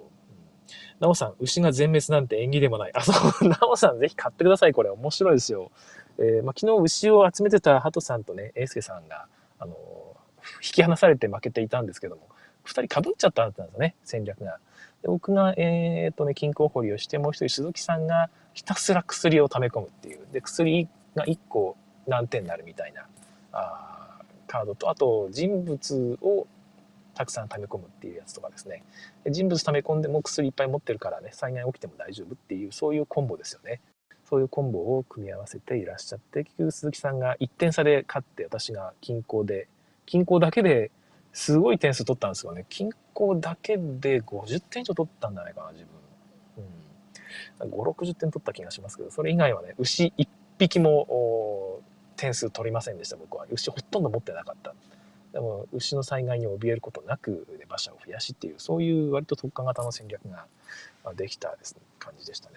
[1.00, 2.92] なおさん、牛が全滅なんて縁起でもない。
[2.94, 3.12] あ、そ
[3.44, 4.72] う、 なおさん、ぜひ買ってください。
[4.72, 5.70] これ、面白いですよ。
[6.18, 9.26] えー、まあ、昨日、牛を集めてたハトさんとね、エイスケさんが、
[9.58, 9.76] あの、
[10.62, 12.28] 引き離されて負けていたんですけども、
[12.62, 14.58] 二人被っちゃったんですよね、戦略が。
[15.04, 20.20] で僕が、えー、っとね、金庫掘りをして、もう一人鈴木さんがひたすら薬を溜め込むっていう。
[20.32, 23.06] で、薬が1個何点になるみたいな
[23.52, 26.46] あカードと、あと人物を
[27.14, 28.82] たくさん溜め込むっていうやつとかですね。
[29.28, 33.82] 人物溜め込んでも薬いっぱい持ってるからね、災害起きても大丈夫っていう、そういうコンボですよね。
[34.24, 39.68] そういうコンボを組み合わせていらっしゃって、結局鈴木さんが1点差で勝って、私が金庫で、
[40.06, 40.90] 金庫だけで
[41.34, 42.64] すごい点数取ったんですよね。
[42.68, 45.84] 金庫だけで50点以上取ったんじゃないかな、自
[46.56, 46.64] 分。
[47.64, 47.70] うん。
[47.70, 51.80] 5、60点取った気がしますけど、それ以外はね、牛1匹も
[52.16, 53.46] 点数取りませんでした、僕は。
[53.50, 54.74] 牛ほとんど持ってなかった。
[55.32, 60.46] でも、牛の災害に怯えることなく、馬車を増やしっていう、そういう割と特化型の戦略が
[61.16, 62.56] できたです、ね、感じでしたね。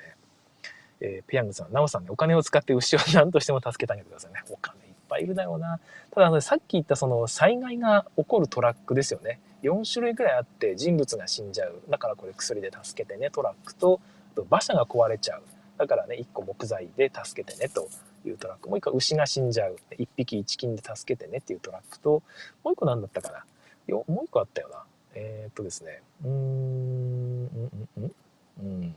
[1.00, 4.44] えー、ペヤングさん、ナオさんね、お金を使って牛を何としても助けてあげてくださいね。
[4.52, 5.80] お金ぱいいるだろうな。
[6.12, 9.40] ただ、さっき言ったその災害が起こるトラックですよね。
[9.64, 11.82] 4種類ぐらいあって人物が死んじゃう。
[11.90, 14.00] だからこれ薬で助けてね、トラックと、
[14.36, 15.44] と馬車が壊れちゃう。
[15.78, 17.88] だからね、1個木材で助けてねと
[18.26, 18.70] いうトラック。
[18.70, 19.78] もう1個牛が死んじゃう。
[19.92, 22.22] 1匹1金で助けてねっていうトラックと、
[22.64, 23.46] もう1個何だったかな。
[23.88, 24.84] よもう1個あったよな。
[25.16, 26.02] えー、っとですね。
[26.24, 28.12] うーん、うん、うん、
[28.60, 28.96] うん。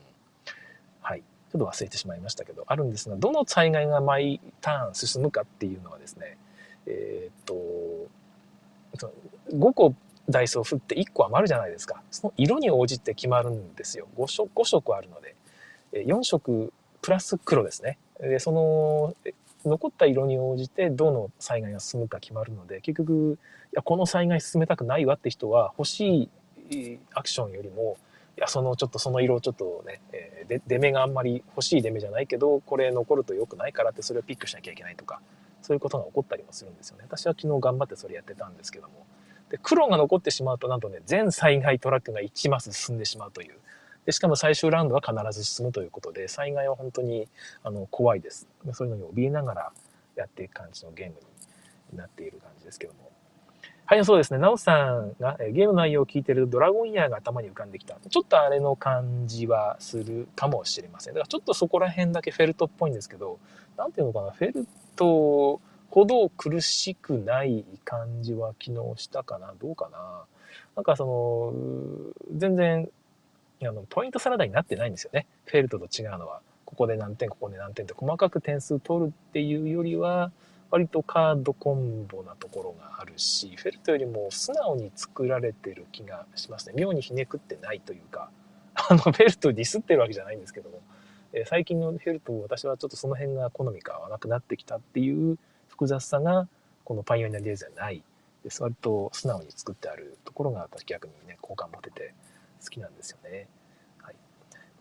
[1.53, 6.39] ちょっと忘れてしまいましたけど、あるんですが、どの災害が毎ターン進むかっていうのはですね、
[6.87, 9.09] えー、っと、
[9.53, 9.95] 5個
[10.29, 12.03] ダイスを振って1個余るじゃないですか。
[12.11, 14.07] その色に応じて決まるんですよ。
[14.17, 15.35] 5色 ,5 色あるので。
[15.93, 17.99] 4色プラス黒ですね。
[18.21, 19.15] で、その、
[19.65, 23.39] 残った色に応じてどの災害が進むか決まるので、結局、
[23.73, 26.31] いや、この災害進めたくないわって人は欲し
[26.71, 27.97] いアクションよりも、
[28.37, 35.21] いや、そのちょっとその色をちょっとね、えー、出目があんまり欲しい出目じゃないけど、これ残ると良くないからってそれをピックしなきゃいけないとか、
[35.62, 37.05] そういうことが起こったりもするんですよね。
[37.07, 39.07] 私は昨日頑張ってそれやってたんですけども。
[39.51, 43.55] で、黒が残ってしまうと、なんとね、全災害トラックが1マス進んでしまうという。
[44.07, 47.29] で、しかも最終ラウンドは必ず進むということで、災害は本当に
[47.62, 48.49] あの怖いです。
[48.73, 49.73] そういうのに怯えながら
[50.16, 51.14] やっていく感じのゲーム
[51.93, 53.10] になっている感じですけども。
[53.90, 54.38] はい、そうですね。
[54.38, 57.96] なおさんがゲームの内容を聞いてるドラゴンイヤーが頭に浮かんできた。
[58.09, 61.14] ちょっとあれの感じはするかもしれません。
[61.14, 63.40] だからちょっとそこら辺だけフェルトっぽいんですけど、
[63.76, 70.22] なんていうのかな、フェルトほど苦しくない感じは昨日したかなどうかな
[70.76, 72.88] なんかその、全然、
[73.64, 75.26] あの、ポイントサラダになってないんですよね。
[75.46, 76.42] フェルトと違うのは。
[76.64, 80.31] ここで何点、ここで何点って細かく点数取るっていうよりは、
[80.70, 86.74] 割とカードコンボなところがあるし、フェルトよりも素直に作られてる気がしますね。
[86.76, 88.30] 妙にひねくってないというか、
[88.74, 90.80] あの、フェルトディスってるわけじゃないんですけども、
[91.33, 96.48] え最近のフェルト、私はちょっとその辺が好みが合わなくなってきたっていう複雑さが、
[96.85, 98.02] このパイオニアデイズはない
[98.44, 98.62] です。
[98.62, 102.14] 割と素直に作ってあるところが私逆にね、好感持てて、
[102.62, 103.48] 好きなんですよね。
[104.02, 104.14] はい。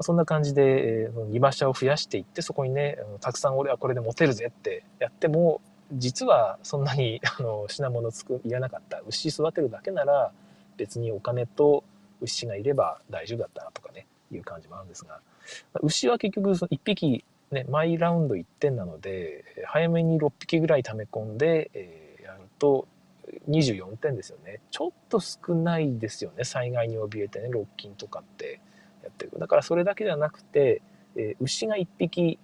[0.01, 5.61] そんな感じで、えー、2馬車を増やしていって、そこにね、たくさん俺はこれで持てるぜってやっても、
[5.93, 10.31] 実はそんなに あの品物つくいらなかった牛育てるだけなら
[10.77, 11.83] 別にお金と
[12.21, 15.19] 牛がいれば大丈夫だったなとかねいう感じもあるんですが。
[15.81, 22.87] 牛は結局その1匹ね毎ラウンド1点なので早めに6匹ぐらい溜め込んで、えー、やると
[23.49, 24.61] 24点ですよね。
[24.69, 26.43] ちょっと少ないですよね。
[26.43, 28.59] 災害に怯えてねロッキンとかって
[29.03, 29.31] やってる。
[29.39, 30.81] だからそれだけじゃなくて、
[31.15, 32.37] えー、牛が1匹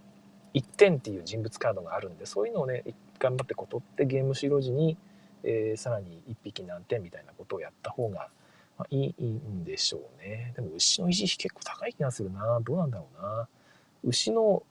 [0.53, 2.83] 1点っていう人物カードがあるんでそういうのをね
[3.19, 4.97] 頑張ってこう取ってゲーム終了時に、
[5.43, 8.29] えー、さらに1匹何点みたいなことをやった方が、
[8.77, 10.53] まあ、いいんでしょうね。
[10.55, 12.59] でも牛の維持費結構高い気がするな。
[12.61, 13.47] どうなんだろうな。
[14.03, 14.63] 牛の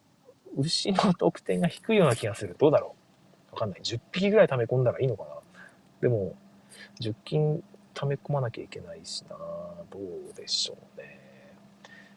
[0.56, 2.56] 牛の得点が低いような気がする。
[2.58, 2.94] どうだろ
[3.50, 3.54] う。
[3.54, 3.80] わかんない。
[3.82, 5.28] 10匹ぐらい溜め込んだらいいのかな。
[6.00, 6.36] でも
[7.00, 7.62] 10金
[7.94, 9.36] 溜め込まなきゃいけないしな。
[9.90, 11.20] どうでしょうね。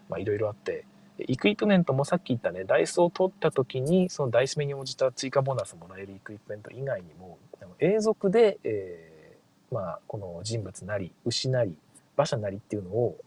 [0.09, 0.85] まあいろいろあって
[1.19, 7.37] イクイプメントもさっき言ったね、ダイスを取った時に、そのダイス目に応じた追加ボーナスもらえるイクイプメント以外にも、
[7.79, 11.75] 永続で、えー、まあ、この人物なり、牛なり、
[12.15, 13.17] 馬車なりっていうのを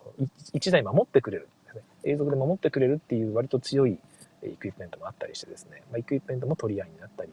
[0.53, 1.83] 1台守ってくれるね。
[2.05, 3.99] 永続で守ってくれるっていう割と強い
[4.43, 7.31] イクイプメントもあったりしてですね、まあ、イクイプメントも取り合いになったり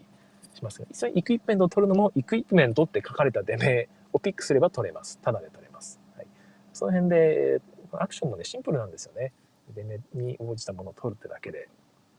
[0.53, 5.19] しますが、実際イクイプメントを取るのも、イクイプメントって書かれた出目をピックすれば取れます。
[5.19, 5.99] ただで取れます。
[6.15, 6.27] はい、
[6.73, 7.61] その辺で、
[7.93, 9.31] アクションもね、シンプルなんですよね。
[9.77, 11.69] 出目に応じたものを取るってだけで。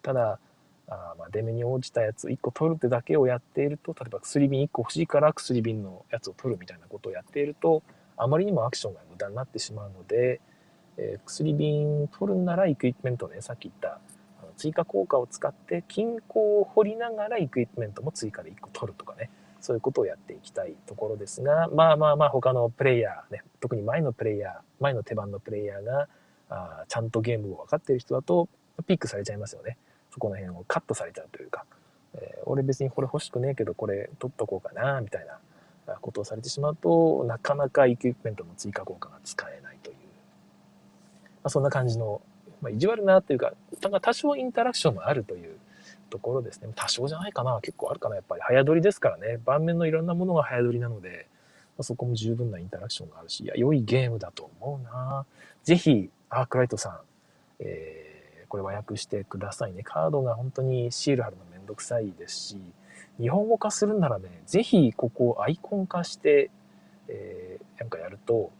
[0.02, 0.38] ただ
[0.88, 7.82] あまあ出目に応じたやつ1個取るってだけをやっていると例えば薬瓶1個欲しいから薬瓶のやつを取るみたいなことをやっていると
[8.16, 10.40] あまりにもアクションが無駄になってしまうので、
[10.96, 14.00] えー、薬瓶取るならイクイプメントねさっき言った
[14.56, 26.08] 追加効果を使って金庫を掘りながらイクイプメントも追加で1個取るとかねそういうことをやっていきたいところですがまあまあまあ他のプレイヤーね特に前のプレイヤー前の手番のプレイヤーが
[26.50, 28.48] あちゃんとゲームを分かってる人だと
[28.86, 29.76] ピックされちゃいますよね。
[30.10, 31.64] そこの辺をカットされちゃうというか、
[32.14, 35.26] えー、俺別にこれ欲しくねえけどこれ取っとこうかなみたい
[35.86, 40.02] なことをされてしまうとなかなかイクイプメントの追加効果が使えないという、ま
[41.44, 42.20] あ、そんな感じの、
[42.60, 43.52] まあ、意地悪なというか
[44.00, 45.58] 多少インタラクションもあるという
[46.10, 46.68] ところですね。
[46.74, 47.60] 多少じゃないかな。
[47.62, 48.16] 結構あるかな。
[48.16, 49.38] やっぱり早撮りですからね。
[49.44, 51.26] 盤面のいろんなものが早撮りなので、
[51.76, 55.26] まあ、そこも十分なインタラクションがあるしいや良いゲームだと思うな。
[55.64, 57.00] ぜひアークライトさん、
[57.60, 59.82] えー、これ和訳してくださいね。
[59.82, 62.60] カードが本当にシール貼るのめんどくさいですし、
[63.18, 66.50] 日本語化するならね、ぜひここをアイコン化して、
[67.08, 68.50] えー、なんかやると、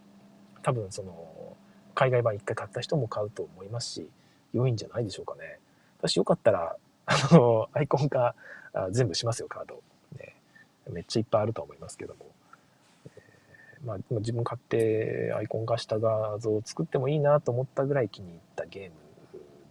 [0.61, 1.55] 多分その、
[1.95, 4.09] 海外版一回買った人も買うと思いますし、
[4.53, 5.59] 良いんじゃないでしょうかね。
[5.99, 8.35] 私よかったら、あの、アイコン化
[8.91, 9.81] 全部しますよ、カード。
[10.17, 10.35] ね、
[10.89, 12.25] めっちゃいっぱいあると思いますけども。
[13.85, 18.91] まあ、自分買ってアイコン化した画像を作ってもいいなと思ったぐらい気に入ったゲーム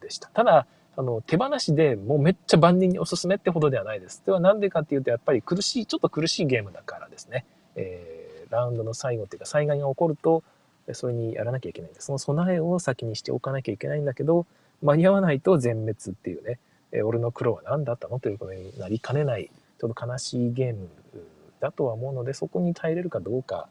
[0.01, 0.29] でした。
[0.29, 0.67] ただ、
[0.97, 4.23] あの、手放しでもうめっちゃ万人におすすめってほどではないです。
[4.25, 7.45] ではなんでかっていうと、やっぱり苦しい、ちょっと苦しいゲームだからですね。
[7.77, 10.43] えー、ラウンドの最後っていうか災害が起こると、
[10.93, 14.47] それにやらなきゃいけないんで、その備えを先にしておかなきゃいけないんだけど、
[14.83, 16.59] 間に合わないと全滅っていうね、
[16.93, 20.89] えー、俺の苦労は何だったのということになりかねない、ちょっと悲しいゲーム
[21.61, 23.69] だとは思うので、そこに耐えれるかどうか、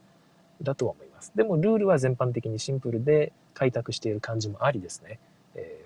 [0.62, 1.32] だとは思います。
[1.36, 5.20] でもルールは全般的にシンプルで開拓している感じもありですね。
[5.56, 5.86] え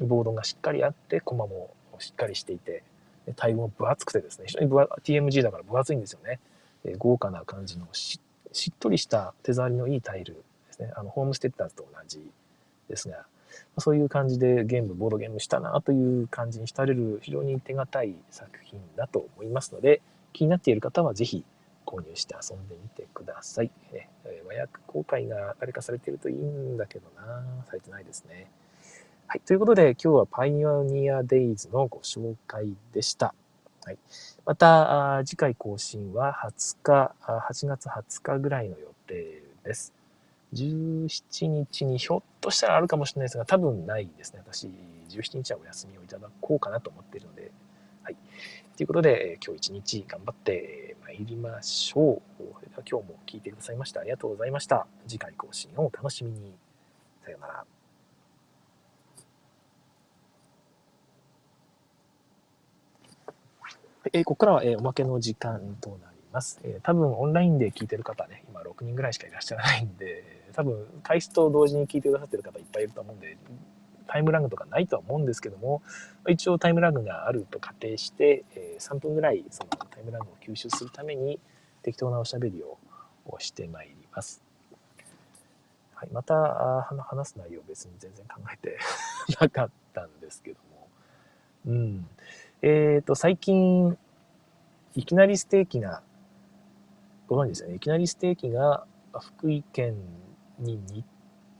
[0.00, 2.82] ー、ボードがしっかりあって駒もしっかりしていて
[3.36, 6.40] タイムも分厚くてですね非常に分 TMG だから分厚いんですよね。
[6.84, 8.20] えー、豪華な感じのし
[8.70, 10.40] っとりした手触りのいいタイルで
[10.72, 10.92] すね。
[10.96, 12.20] あのホームステッターズと同じ
[12.88, 13.26] ですが。
[13.78, 20.00] そういう感じでゲーム、ボードゲームしたなという感じに浸れる非常に手堅い作品だと思いますので、
[20.32, 21.44] 気になっている方はぜひ
[21.84, 23.70] 購入して遊んでみてください。
[23.92, 28.50] ね、え和訳公開が誰かされてるといいんだけどな、されてないですね。
[29.26, 29.40] はい。
[29.40, 33.34] ということで、今日はパイオニアデイズのご紹介でした。
[33.84, 33.98] はい。
[34.44, 39.92] また、次回更新は20日、8月20日ぐらいの予定です。
[40.54, 44.42] 17日にひょっとしたらあるかもしれないですが、多分ないですね。
[44.46, 44.68] 私、
[45.08, 47.50] 17日はお休みをいただこうかなと思っているので、
[48.02, 48.16] はい。
[48.82, 52.42] ということで、今日一日頑張って参りましょう。
[52.56, 54.88] それでは今日も聞いてくださいましてありがとうございました。
[55.06, 56.52] 次回更新をお楽しみに。
[57.24, 57.64] さようなら。
[64.12, 66.58] えー、ここからは、えー、おまけの時間となります。
[66.64, 70.24] えー、多分オンラインで聞いてる方ね、今6人ぐらいしかいらっしゃらないんで、
[70.54, 73.38] 多分開始と同時に聞いてくださってる方いっぱいいると思うんで、
[74.12, 75.80] タイムラグとかないとは思うんですけども、
[76.28, 81.40] 一応タイムラグがあると仮定して、え3分ぐらいそのタイムラグを吸収するために
[81.82, 82.76] 適当なおしゃべりを
[83.38, 84.42] してまいります。
[85.94, 86.34] はい、また
[87.08, 88.76] 話す内容別に全然考えて
[89.40, 90.88] なかったんですけども。
[91.68, 92.08] うん。
[92.60, 93.96] えっ、ー、と、最近、
[94.94, 96.02] いきなりステーキが、
[97.28, 97.76] ご存知ですよね。
[97.76, 98.84] いきなりステーキが
[99.18, 99.94] 福井県
[100.58, 101.02] に 2,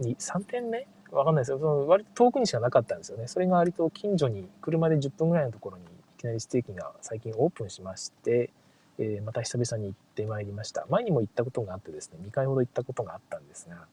[0.00, 1.58] 2 3店目わかんないですよ。
[1.58, 3.28] その割と遠くにしかなかったんですよね。
[3.28, 5.86] それが割と近所に、車で10分ぐらいのところにい
[6.18, 8.50] きなりステーキが最近オープンしまして、
[8.98, 10.86] えー、また久々に行ってまいりました。
[10.88, 13.86] 前にも行ったことがあってですね、2回ほど行ったことがあったんですが、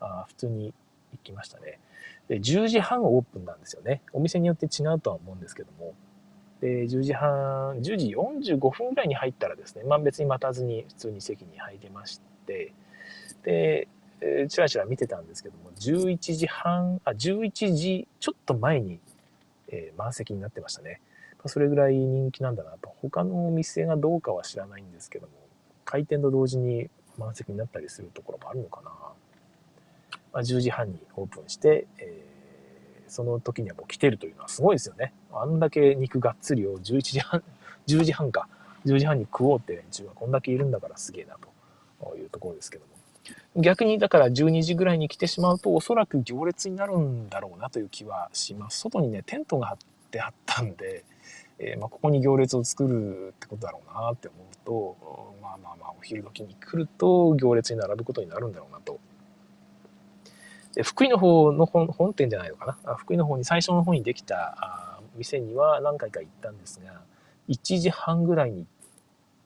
[0.00, 0.72] あ普通に
[1.12, 1.80] 行きましたね。
[2.28, 4.02] で、10時半オープンなんですよね。
[4.12, 5.94] お店によって違うとは思うんですけども。
[6.60, 12.72] で、10時半、10時45分ぐらいに入ったらですね、まあ別に待たずに普通に席に入れまして、
[13.42, 13.88] で、
[14.20, 19.00] えー、チラチラ見てたんですけども、11時半、あ、11時ちょっと前に、
[19.68, 21.00] えー、満席になってましたね。
[21.46, 22.92] それぐらい人気なんだなと。
[23.00, 25.32] 他のお店がどうかは知らないんですけども、
[25.84, 28.90] 開店と同時に満席になったりするところもあるのかな。
[30.32, 35.14] まあ、10時半にオープンして、えー、その時にはもう来てるというのはすごいですよね。
[35.32, 37.42] あんだけ肉がっつりを11時半、
[37.88, 38.48] 10時半か、
[38.84, 41.36] 10時半に食おうって連中がこんだけいるんだからすげえな
[42.00, 42.99] というところですけども。
[43.56, 48.80] 逆にだから12時ぐらいに来てしまうとおそらく行列になるんだろうなという気はします。
[48.80, 49.76] 外にね、テントが張っ
[50.10, 51.04] てあったんで、
[51.58, 58.98] えー、まあ、ここに行列を作るってことだろうなって思うと、まあまあまあお昼時に来ると行列に並ぶことになるんだろうなと。
[60.74, 62.94] で福井の方の本店じゃないのかな？
[62.94, 67.02] 福井の方に最初の方にできた店には何回か行ったんですが
[67.48, 68.66] 1時半ぐらいに行っ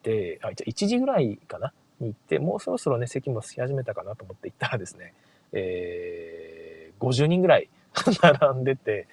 [0.02, 1.72] てあ1時ぐらいかな？
[2.00, 5.14] に行ってもうそろそろね席もし始めたかなと思って行ったらですね、
[5.52, 7.68] えー、50人ぐらい
[8.22, 9.06] 並んでて、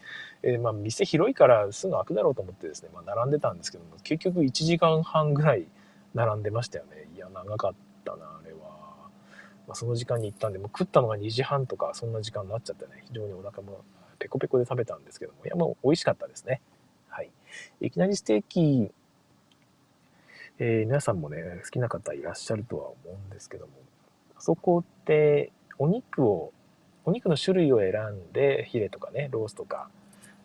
[0.44, 5.68] えー、まあ店広いからすぐ開くだろうと思ってですね、まあ、並んでたんですけども結局1時間半ぐらい
[6.14, 7.74] 並んでましたよねいや長かっ
[8.04, 8.82] たなあれは
[9.68, 13.86] まあ、その時間に行ったんで、もう食ったのが2時半とか、そんな時間になっちゃってね、非常にお腹も
[14.20, 16.62] ペコペコで食べたんですけども、いや、もう美味しかったですね。
[17.08, 17.32] はい。
[17.80, 18.92] いきなりステーキ、
[20.64, 23.74] えー、皆さんもね、好きな方いらっしゃるとは思うんですけども、
[24.38, 26.54] あそこってお肉を、
[27.04, 29.90] お肉の種類を選んで、ヒレとかね、ロースとか、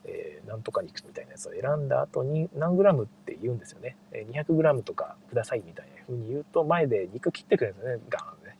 [0.06, 3.94] えー、なんとか肉みたいなやつを選んだ後に何グラムって言うんですよね。
[4.10, 8.56] 200グラムとかくださいみたいな風に言うと、前で肉切ってくれるんですよね、ガーンね。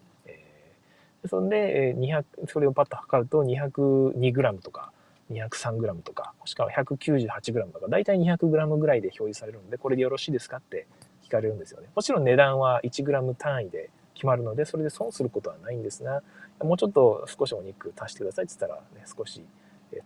[1.27, 4.93] そんで、200、それをパッと測ると 202g とか
[5.33, 10.87] 203g とか、もしくは 198g とか、だいたい 200g ぐらいで表示されるので、これでよろしいですかって
[11.27, 11.89] 聞かれるんですよね。
[11.95, 16.23] もちろん値段は 1g 単位で決まるので、それで損することはないんですが、
[16.61, 19.45] もうちょっと少しお肉足してくださいって言ったら、ね、少し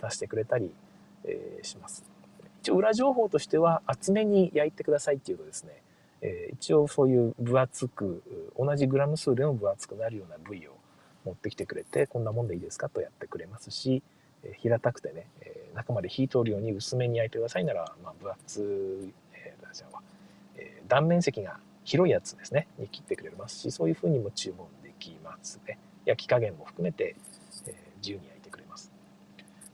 [0.03, 0.73] 足してくれたり、
[1.25, 2.05] え、します。
[2.63, 5.83] 一応裏情報としては、厚めに焼いてくださいっていうとですね、
[6.23, 8.23] え、一応そういう分厚く、
[8.59, 10.73] 同じグラム数でも分厚くなるような部位を
[11.25, 14.03] 持ってきてくれて、こんなもんでいいですかとやってくれますし、
[14.43, 18.61] え平たくてね、え中まで火通るように薄めに焼いてくださいなら、まあ、分厚
[19.05, 19.85] い、えー、え
[20.91, 25.79] 断面積が広いやつですね、に切ってくれますし、そういう風にも注文できますね。
[26.05, 27.15] 焼き加減も含めて、
[27.67, 28.93] え自由に焼いてくれます。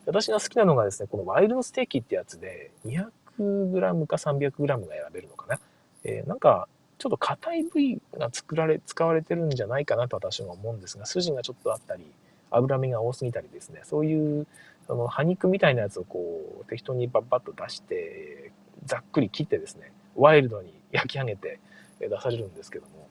[0.05, 5.59] 私が好きなのがですね、このワイルドステーキってやつで、200g か 300g が選べるのかな。
[6.05, 12.05] えー、なんか、ちょっと硬い部位が作られ、使われてるんじゃないかなと私は思うんですが、筋がちょっとあったり、
[12.51, 14.47] 脂身が多すぎたりですね、そういう、
[14.87, 18.53] その、葉肉みたいなやつをこう、適当にバッバッと出して、
[18.85, 21.61] ざっくり切ってですね、ワイルドに焼き上げて
[22.01, 23.09] 出されるんですけども、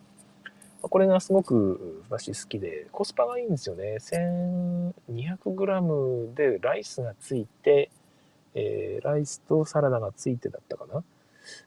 [0.82, 3.98] これがすごく私好きで、コスパがいいんですよね。
[5.10, 7.90] 1200g でライスがついて、
[8.54, 11.04] えー、ライスとサラダがついてだったかな。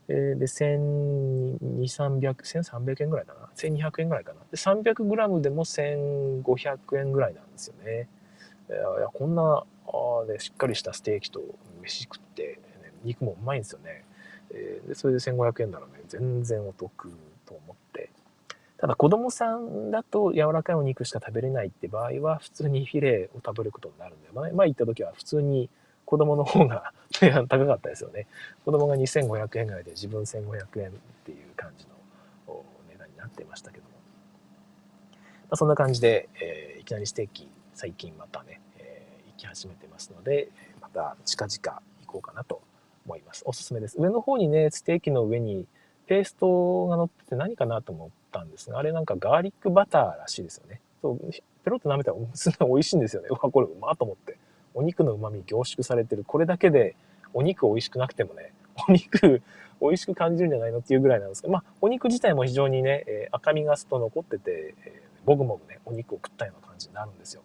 [0.08, 3.48] えー、で、1200、300、円ぐらいだな。
[3.56, 4.40] 1200円ぐらいかな。
[4.50, 8.08] で、300g でも1500円ぐらいなんですよね。
[8.70, 11.42] いや、こんな、あで、しっかりしたステーキと
[11.82, 14.04] 飯食って、ね、肉もうまいんですよね。
[14.50, 17.10] えー、で、それで1500円ならね、全然お得
[17.46, 18.10] と思って。
[18.78, 25.68] ただ子供さんだと柔らかいお肉しか食べれないって場合は、普通にフィレを食べることになるんで、前、前行った時は普通に
[26.04, 26.92] 子供の方が
[27.48, 28.26] 高かったですよね。
[28.64, 30.92] 子供が2500円ぐらいで自分1500円っ
[31.24, 33.90] ていう感じの値段になってましたけども。
[33.90, 33.96] ま
[35.50, 42.62] あ、そんな感じで、えー、いきなりステーキ最近またね、えー、行き始めてますので、また近々行こうかなと
[43.08, 43.42] 思います。
[43.46, 43.96] おすすめです。
[43.98, 45.66] 上の方にね、ステーキの上に
[46.06, 50.80] ペーストが乗ってて何かなと思ったんですが、あれなんかガーリックバターらしいですよね。
[51.00, 51.18] そう、
[51.64, 53.28] ペロッと舐めたらすごい美味しいんですよね。
[53.32, 54.36] うわ、これうまと思って。
[54.74, 56.24] お肉の旨味凝縮されてる。
[56.24, 56.94] これだけで
[57.32, 58.52] お肉美味しくなくてもね、
[58.88, 59.42] お肉
[59.80, 67.42] 美味しく感じるんじゃないのっていうぐらいなんですけど、まあ、お肉自体も非常にね、え、赤みがすと残ってて、えー、もぐもぐね、お肉を食ったような感じになるんですよ。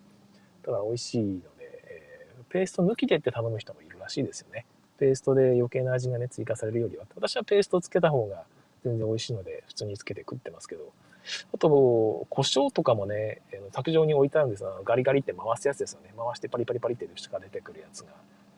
[0.64, 4.66] ただ美味しいので、え、ペースト抜きでって頼む人もいるらしいですよね。
[4.98, 7.06] ペーストで余計な味がね、追加されるよりは。
[7.16, 8.44] 私はペーストをつけた方が
[8.84, 10.92] 全然美味しいので、普通につけて食ってますけど、
[11.54, 11.70] あと、
[12.30, 13.42] 胡椒とかもね、
[13.72, 16.14] 卓上に置いてあるんですが、ガリガリって回すやつですよね。
[16.18, 18.14] 回してパリパリパリって下が出てくるやつが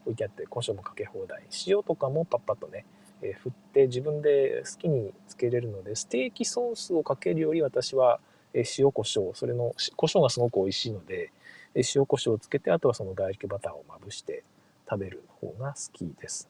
[0.05, 1.43] 置いてあって、胡椒もかけ放題。
[1.67, 2.85] 塩とかもパッパッとね、
[3.21, 8.19] え、振って自分で好きにつけれるので、ステーキソースをかけるより私は、
[8.53, 11.31] え、塩胡椒、それの胡椒がすごく美味しいので、
[11.75, 14.43] えー、塩胡椒をつけて、あとはそのガーリックバターをまぶして
[14.89, 16.49] 食べる方が好きです。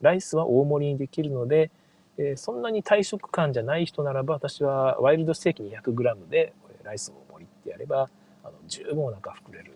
[0.00, 1.70] ライスは大盛りにできるので、
[2.18, 6.52] えそんなに体食感じゃない人ならば、私はワイルドステーキ 200g で
[6.82, 8.08] ライスを盛りってやれば、
[8.42, 9.72] あの十分お腹膨れる。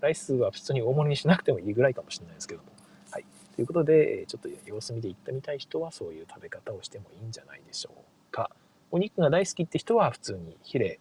[0.00, 2.68] ライスは普通に大盛りにしなくてもいいぐらいかもしれないですけども。
[3.10, 3.24] はい。
[3.54, 8.50] ということで、ちょっと様子見で行ってみたい人はそういう食べ方をしてもいいんじゃないでしょうか。
[8.90, 11.00] お肉が大好きって人は普通にヒレ、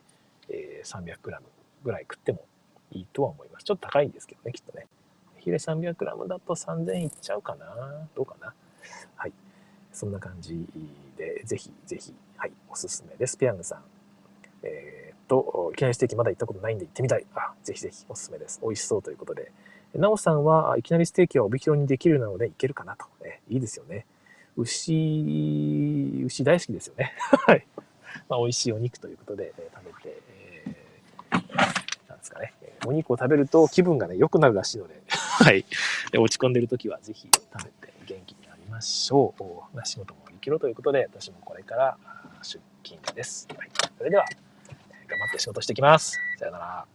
[0.49, 1.39] え 300g
[1.83, 2.45] ぐらい食っても
[2.91, 3.65] いいとは思います。
[3.65, 4.87] ちょっと高いんですけどね、きっとね。
[5.45, 7.67] ヒレ 300g だと3000いっちゃうかな
[8.15, 8.51] どうかな
[9.15, 9.33] はい。
[9.93, 10.65] そんな感じ
[11.15, 13.37] で、ぜひぜひ、はい、おすすめです。
[13.37, 13.83] ペヤングさん。
[14.63, 17.27] えー、っと、いきなりステーキまだ行ったことないんで行ってみたい。
[17.35, 18.59] あ、ぜひぜひおすすめです。
[18.63, 19.51] 美味しそうということで。
[19.93, 23.05] なおさんはいきなりステーキは帯広にできるなのでいけるかなと。
[23.23, 24.07] えいいですよね。
[24.57, 27.13] 牛、牛大好きですよね。
[27.45, 27.67] はい。
[28.27, 30.21] まあ、美味しいお肉ということで、え食べて、
[30.65, 32.54] えー、なんですかね。
[32.85, 35.65] お肉を食べると気分がね、良くなるらしいので、はい。
[36.11, 39.43] で落ち込んでる時はぜひ食べて元気になりましょう。
[39.85, 41.97] 仕事も生きろということで、私もこれから
[42.41, 43.47] 出勤です。
[43.55, 44.25] はい、それでは、
[45.07, 46.17] 頑張って仕事してきます。
[46.39, 46.85] さよなら。